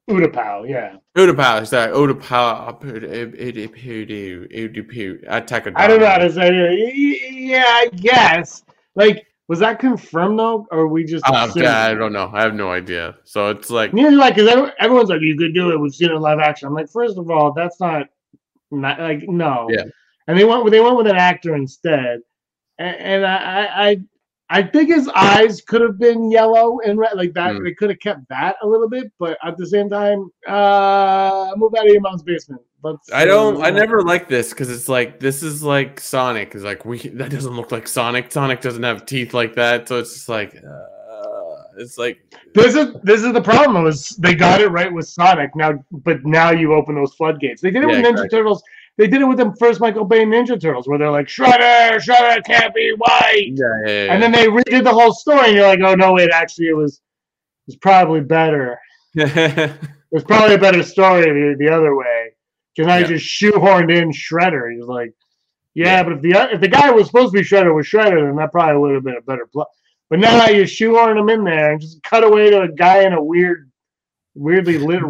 [0.09, 0.97] Utapau, yeah.
[1.17, 1.63] Utapau.
[1.63, 2.81] Is that Utapau?
[2.81, 4.49] Utapau.
[5.47, 5.73] Tacadonian.
[5.77, 7.33] I don't know how to say it.
[7.35, 8.63] Yeah, I guess.
[8.95, 11.27] Like, was that confirmed though, or we just?
[11.27, 11.67] Uh, assumed?
[11.67, 12.31] I don't know.
[12.35, 13.17] I have no idea.
[13.25, 15.81] So it's like, do I, because everyone's like, "You could do it.
[15.81, 18.09] We've seen it in live action." I'm like, first of all, that's not,
[18.71, 19.67] not like no.
[19.71, 19.85] Yeah.
[20.27, 22.21] And they went with they went with an actor instead,
[22.79, 24.01] and, and I, I
[24.51, 27.55] I I think his eyes could have been yellow and red like that.
[27.55, 27.65] Mm.
[27.65, 31.75] They could have kept that a little bit, but at the same time, uh, move
[31.79, 32.61] out of your mom's basement.
[32.83, 33.63] Let's, I don't.
[33.63, 36.55] I uh, never like this because it's like this is like Sonic.
[36.55, 38.33] Is like we that doesn't look like Sonic.
[38.33, 39.89] Sonic doesn't have teeth like that.
[39.89, 42.19] So it's just like uh, it's like
[42.55, 43.85] This is this is the problem.
[43.85, 47.63] Was they got it right with Sonic now, but now you open those floodgates.
[47.63, 48.39] They did it Yeah, with Ninja exactly.
[48.39, 48.63] Turtles.
[48.99, 52.45] They did it with the first Michael Bay Ninja Turtles, where they're like Shredder, Shredder
[52.45, 54.13] can't be white, yeah, yeah, yeah.
[54.13, 56.77] and then they redid the whole story, and you're like, oh no, wait, actually, it
[56.77, 58.79] was it was probably better.
[60.11, 62.31] It was probably a better story the, the other way,
[62.75, 64.75] because I just shoehorned in Shredder.
[64.75, 65.13] He's like,
[65.75, 68.37] yeah, but if the if the guy was supposed to be Shredder was Shredder, then
[68.37, 69.69] that probably would have been a better plot.
[70.09, 73.13] But now you shoehorn him in there and just cut away to a guy in
[73.13, 73.71] a weird,
[74.35, 75.03] weirdly lit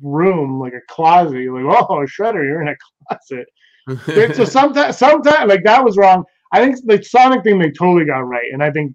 [0.00, 1.38] room, like a closet.
[1.38, 2.76] You're like, oh, Shredder, you're in a
[3.08, 4.34] closet.
[4.34, 6.24] so sometimes, sometimes, like that was wrong.
[6.52, 8.94] I think the Sonic thing they totally got right, and I think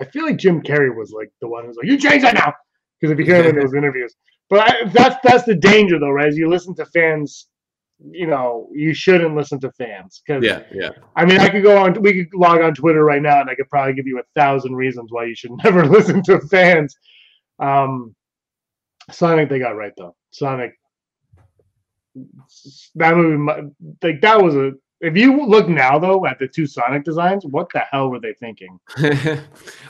[0.00, 2.52] I feel like Jim Carrey was like the one who's like, "You change that now,"
[3.00, 4.14] because if you hear him in those interviews.
[4.50, 6.28] But I, that's that's the danger, though, right?
[6.28, 7.48] As you listen to fans,
[8.10, 10.90] you know, you shouldn't listen to fans because yeah, yeah.
[11.16, 12.00] I mean, I could go on.
[12.00, 14.74] We could log on Twitter right now, and I could probably give you a thousand
[14.74, 16.96] reasons why you should never listen to fans.
[17.58, 18.14] Um,
[19.10, 20.14] Sonic, they got right though.
[20.30, 20.78] Sonic,
[22.94, 23.70] that movie,
[24.02, 24.72] like that was a.
[25.00, 28.34] If you look now though at the two Sonic designs, what the hell were they
[28.34, 28.80] thinking?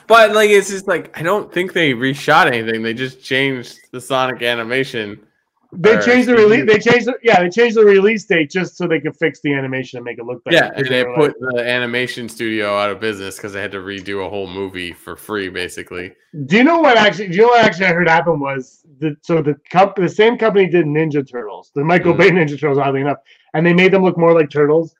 [0.06, 2.82] but like it's just like I don't think they reshot anything.
[2.82, 5.26] They just changed the Sonic animation.
[5.72, 6.64] They Or changed the release.
[6.66, 9.52] They changed, the, yeah, they changed the release date just so they could fix the
[9.52, 10.56] animation and make it look better.
[10.56, 14.24] Yeah, and they put the animation studio out of business because they had to redo
[14.24, 16.14] a whole movie for free, basically.
[16.46, 17.28] Do you know what actually?
[17.28, 20.38] Do you know what actually I heard happen was the so the comp, the same
[20.38, 22.18] company did Ninja Turtles, the Michael Mhm.
[22.18, 23.18] Bay Ninja Turtles, oddly enough,
[23.52, 24.94] and they made them look more like turtles.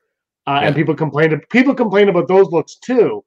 [0.45, 1.33] Uh, And people complained.
[1.49, 3.23] People complained about those looks too,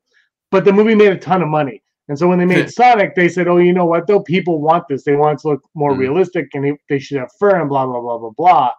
[0.53, 1.83] but the movie made a ton of money.
[2.09, 4.07] And so when they made Sonic, they said, "Oh, you know what?
[4.07, 5.05] Though people want this.
[5.05, 5.99] They want it to look more Mhm.
[5.99, 8.71] realistic, and they, they should have fur and blah blah blah blah blah."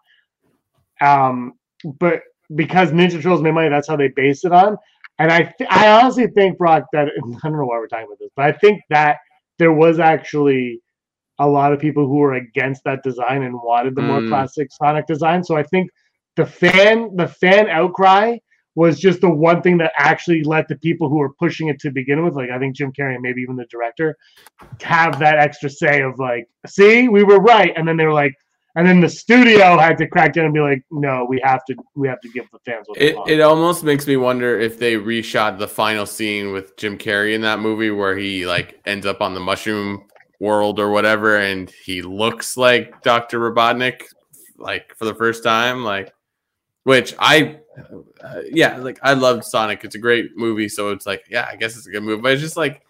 [1.02, 1.54] Um,
[2.00, 2.22] but
[2.56, 4.78] because Ninja Turtles made money, that's how they based it on.
[5.20, 7.08] And I, th- I honestly think Brock that
[7.44, 9.18] I don't know why we're talking about this, but I think that
[9.60, 10.80] there was actually
[11.40, 14.30] a lot of people who were against that design and wanted the more Mm.
[14.30, 15.44] classic Sonic design.
[15.44, 15.90] So I think
[16.36, 18.38] the fan, the fan outcry
[18.76, 21.92] was just the one thing that actually let the people who were pushing it to
[21.92, 24.18] begin with, like I think Jim Carrey and maybe even the director,
[24.82, 27.72] have that extra say of like, see, we were right.
[27.76, 28.34] And then they were like,
[28.76, 31.76] and then the studio had to crack down and be like, no, we have to,
[31.96, 34.96] we have to give the fans what It, it almost makes me wonder if they
[34.96, 39.22] reshot the final scene with Jim Carrey in that movie where he like ends up
[39.22, 40.08] on the mushroom
[40.40, 43.40] world or whatever and he looks like Dr.
[43.40, 44.02] Robotnik
[44.58, 46.12] like for the first time like
[46.84, 47.60] which I
[48.24, 49.84] uh, yeah like I loved Sonic.
[49.84, 52.32] It's a great movie so it's like yeah I guess it's a good movie but
[52.34, 52.82] it's just like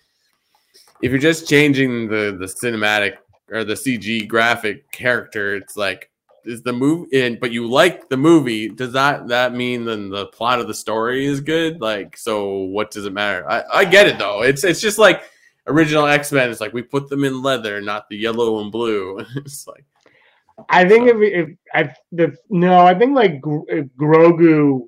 [1.01, 3.17] if you're just changing the the cinematic
[3.49, 6.09] or the CG graphic character it's like
[6.45, 10.25] is the movie in but you like the movie does that that mean then the
[10.27, 11.81] plot of the story is good?
[11.81, 13.49] Like so what does it matter?
[13.49, 14.41] I i get it though.
[14.43, 15.23] It's it's just like
[15.67, 19.25] original x-men it's like we put them in leather not the yellow and blue.
[19.37, 19.85] It's like
[20.69, 24.81] I think if, if I the no, I think like Grogu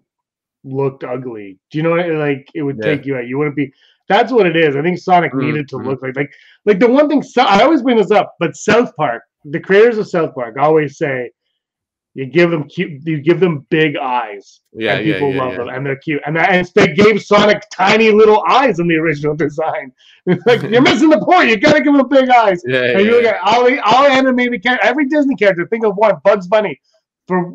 [0.63, 1.59] looked ugly.
[1.71, 2.07] Do you know what?
[2.09, 2.83] Like it would Yeah.
[2.83, 3.27] take you out.
[3.27, 3.71] You wouldn't be.
[4.07, 4.75] That's what it is.
[4.75, 5.85] I think Sonic Mm, needed to mm.
[5.85, 6.31] look like like
[6.65, 7.23] like the one thing.
[7.23, 10.97] So, I always bring this up, but South Park, the creators of South Park, always
[10.97, 11.31] say
[12.15, 15.51] you give them cute, you give them big eyes, yeah and yeah people yeah, love
[15.51, 15.57] yeah.
[15.59, 16.21] them, and they're cute.
[16.25, 19.91] And, that, and they gave Sonic tiny little eyes in the original design.
[20.47, 21.49] Like you're missing the point.
[21.49, 22.63] You gotta give them big eyes.
[22.65, 25.67] yeah, And you yeah, look at all the all animated characters, every Disney character.
[25.67, 26.81] Think of one, Bugs Bunny,
[27.27, 27.53] for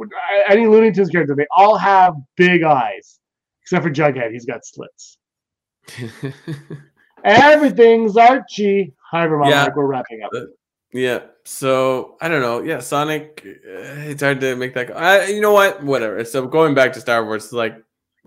[0.49, 1.35] any Looney Tunes character.
[1.35, 3.19] They all have big eyes,
[3.63, 4.31] except for Jughead.
[4.31, 5.19] He's got slits.
[7.25, 8.93] Everything's Archie.
[9.11, 9.63] However, my Yeah.
[9.63, 10.31] Mark, we're wrapping up.
[10.93, 15.41] Yeah so i don't know yeah sonic uh, it's hard to make that I, you
[15.41, 17.77] know what whatever so going back to star wars like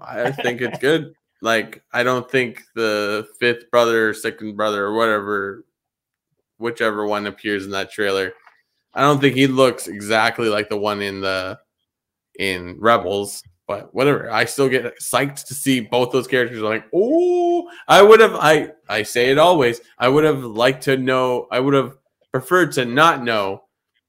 [0.01, 5.66] i think it's good like i don't think the fifth brother second brother or whatever
[6.57, 8.34] whichever one appears in that trailer
[8.93, 11.59] I don't think he looks exactly like the one in the
[12.38, 14.30] in Rebels, but whatever.
[14.30, 16.59] I still get psyched to see both those characters.
[16.59, 18.36] I'm like, oh, I would have.
[18.36, 19.82] I I say it always.
[19.97, 21.47] I would have liked to know.
[21.51, 21.97] I would have
[22.34, 23.63] preferred to not know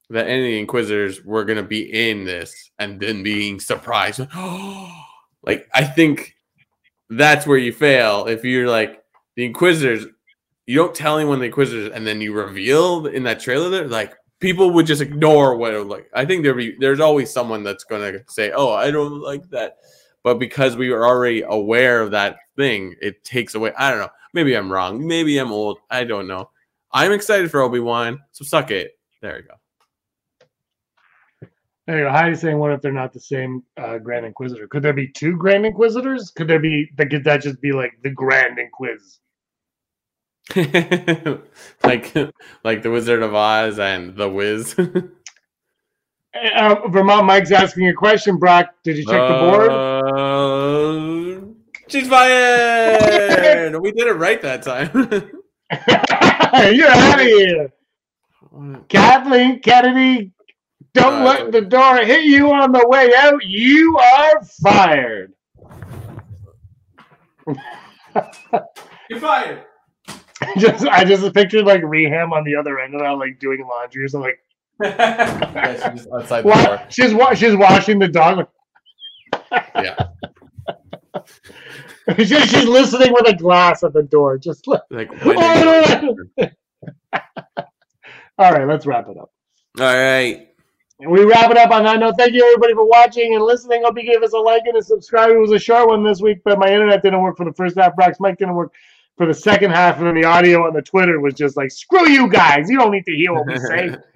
[0.09, 4.19] that any Inquisitors were going to be in this, and then being surprised.
[5.43, 6.35] like I think
[7.09, 9.03] that's where you fail if you're like
[9.35, 10.07] the Inquisitors.
[10.65, 14.15] You don't tell anyone the Inquisitors, and then you reveal in that trailer that like
[14.39, 16.09] people would just ignore what it like.
[16.13, 19.77] I think there be there's always someone that's gonna say, "Oh, I don't like that,"
[20.23, 23.71] but because we were already aware of that thing, it takes away.
[23.77, 24.09] I don't know.
[24.33, 25.05] Maybe I'm wrong.
[25.05, 25.79] Maybe I'm old.
[25.91, 26.49] I don't know.
[26.95, 28.97] I'm excited for Obi Wan, so suck it.
[29.21, 29.55] There you go.
[31.87, 32.09] There you go.
[32.09, 34.65] Heidi's saying, "What if they're not the same uh, Grand Inquisitor?
[34.69, 36.31] Could there be two Grand Inquisitors?
[36.31, 36.89] Could there be?
[36.97, 39.19] Could that just be like the Grand Inquis?"
[41.83, 42.15] like
[42.63, 44.73] like the Wizard of Oz and the Wiz.
[46.55, 48.37] uh, Vermont Mike's asking a question.
[48.37, 49.69] Brock, did you check the board?
[49.69, 51.41] Uh,
[51.89, 53.81] she's fired.
[53.81, 55.41] we did it right that time.
[56.63, 57.69] You're out of here,
[58.89, 60.31] Kathleen Kennedy.
[60.93, 63.43] Don't Uh, let the door hit you on the way out.
[63.43, 65.33] You are fired.
[69.09, 69.63] You're fired.
[70.57, 74.03] just I just pictured like Reham on the other end of that, like doing laundry
[74.03, 74.35] or something.
[74.81, 76.81] yeah, she's outside the Wa- door.
[76.89, 78.47] she's wa- she's washing the dog.
[79.75, 79.95] Yeah,
[82.17, 84.37] she's, she's listening with a glass at the door.
[84.37, 86.27] Just li- like Oh, are you-
[88.37, 89.31] all right, let's wrap it up.
[89.79, 90.49] all right.
[90.99, 92.15] And we wrap it up on that note.
[92.17, 93.81] Thank you everybody for watching and listening.
[93.83, 95.29] Hope you gave us a like and a subscribe.
[95.31, 97.77] It was a short one this week, but my internet didn't work for the first
[97.77, 97.95] half.
[97.95, 98.71] Brock's mic didn't work
[99.17, 102.07] for the second half, and then the audio on the Twitter was just like, "Screw
[102.09, 102.69] you guys!
[102.69, 103.95] You don't need to hear what we say."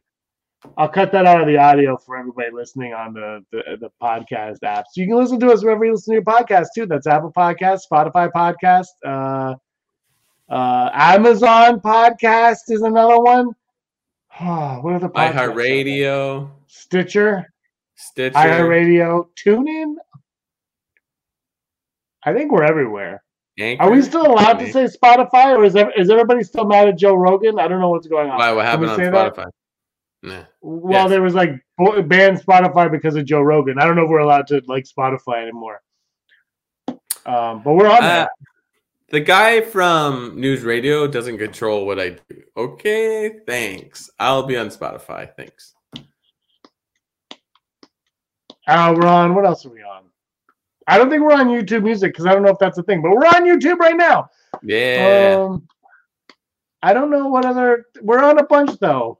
[0.78, 4.60] I'll cut that out of the audio for everybody listening on the, the, the podcast
[4.60, 4.95] apps.
[4.95, 6.86] You can listen to us wherever you listen to your podcast too.
[6.86, 9.55] That's Apple Podcast, Spotify Podcast, uh,
[10.51, 13.47] uh, Amazon Podcast is another one.
[14.39, 17.53] what are the iHeartRadio, Stitcher,
[17.95, 18.38] Stitcher.
[18.38, 19.95] iHeartRadio, TuneIn.
[22.26, 23.24] I think we're everywhere.
[23.57, 23.84] Anchor.
[23.84, 27.14] Are we still allowed to say Spotify, or is is everybody still mad at Joe
[27.14, 27.60] Rogan?
[27.60, 28.38] I don't know what's going on.
[28.38, 28.51] Why?
[28.53, 29.36] What happened on Spotify?
[29.36, 29.53] that?
[30.22, 30.43] Nah.
[30.61, 31.09] Well, Yes.
[31.09, 31.51] there was like
[32.07, 33.80] banned Spotify because of Joe Rogan.
[33.80, 35.82] I don't know if we're allowed to like Spotify anymore.
[37.26, 38.30] Um, but we're on Uh, that.
[39.11, 42.43] the guy from News Radio doesn't control what I do.
[42.57, 44.09] Okay, thanks.
[44.20, 45.30] I'll be on Spotify.
[45.36, 45.74] Thanks.
[48.67, 49.34] Uh, we're on.
[49.36, 50.03] What else are we on?
[50.88, 53.01] I don't think we're on YouTube Music because I don't know if that's a thing,
[53.01, 54.30] but we're on YouTube right now.
[54.63, 55.38] Yeah.
[55.39, 55.67] Um,
[56.82, 57.86] I don't know what other.
[58.01, 59.18] We're on a bunch though.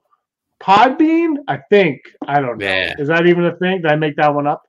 [0.62, 2.02] Podbean, I think.
[2.28, 2.66] I don't know.
[2.66, 2.94] Yeah.
[3.00, 3.82] Is that even a thing?
[3.82, 4.64] Did I make that one up?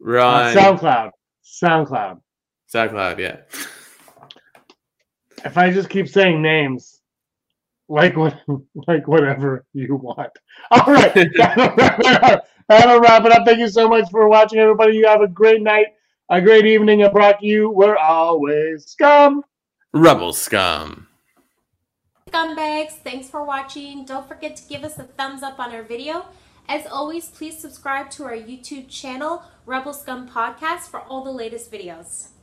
[0.00, 1.10] We're Uh, on SoundCloud.
[1.44, 2.20] SoundCloud.
[2.72, 3.18] SoundCloud.
[3.18, 3.36] Yeah.
[5.44, 7.00] If I just keep saying names,
[7.88, 8.40] like what,
[8.86, 10.30] like whatever you want.
[10.70, 12.44] All right, that'll wrap it up.
[12.68, 13.44] That'll wrap it up.
[13.44, 14.96] Thank you so much for watching, everybody.
[14.96, 15.88] You have a great night,
[16.30, 19.42] a great evening, and Brock, you We're always scum.
[19.92, 21.08] Rebel scum.
[22.34, 24.04] Scumbags, thanks for watching.
[24.04, 26.26] Don't forget to give us a thumbs up on our video.
[26.68, 31.70] As always, please subscribe to our YouTube channel, Rebel Scum Podcast, for all the latest
[31.70, 32.33] videos.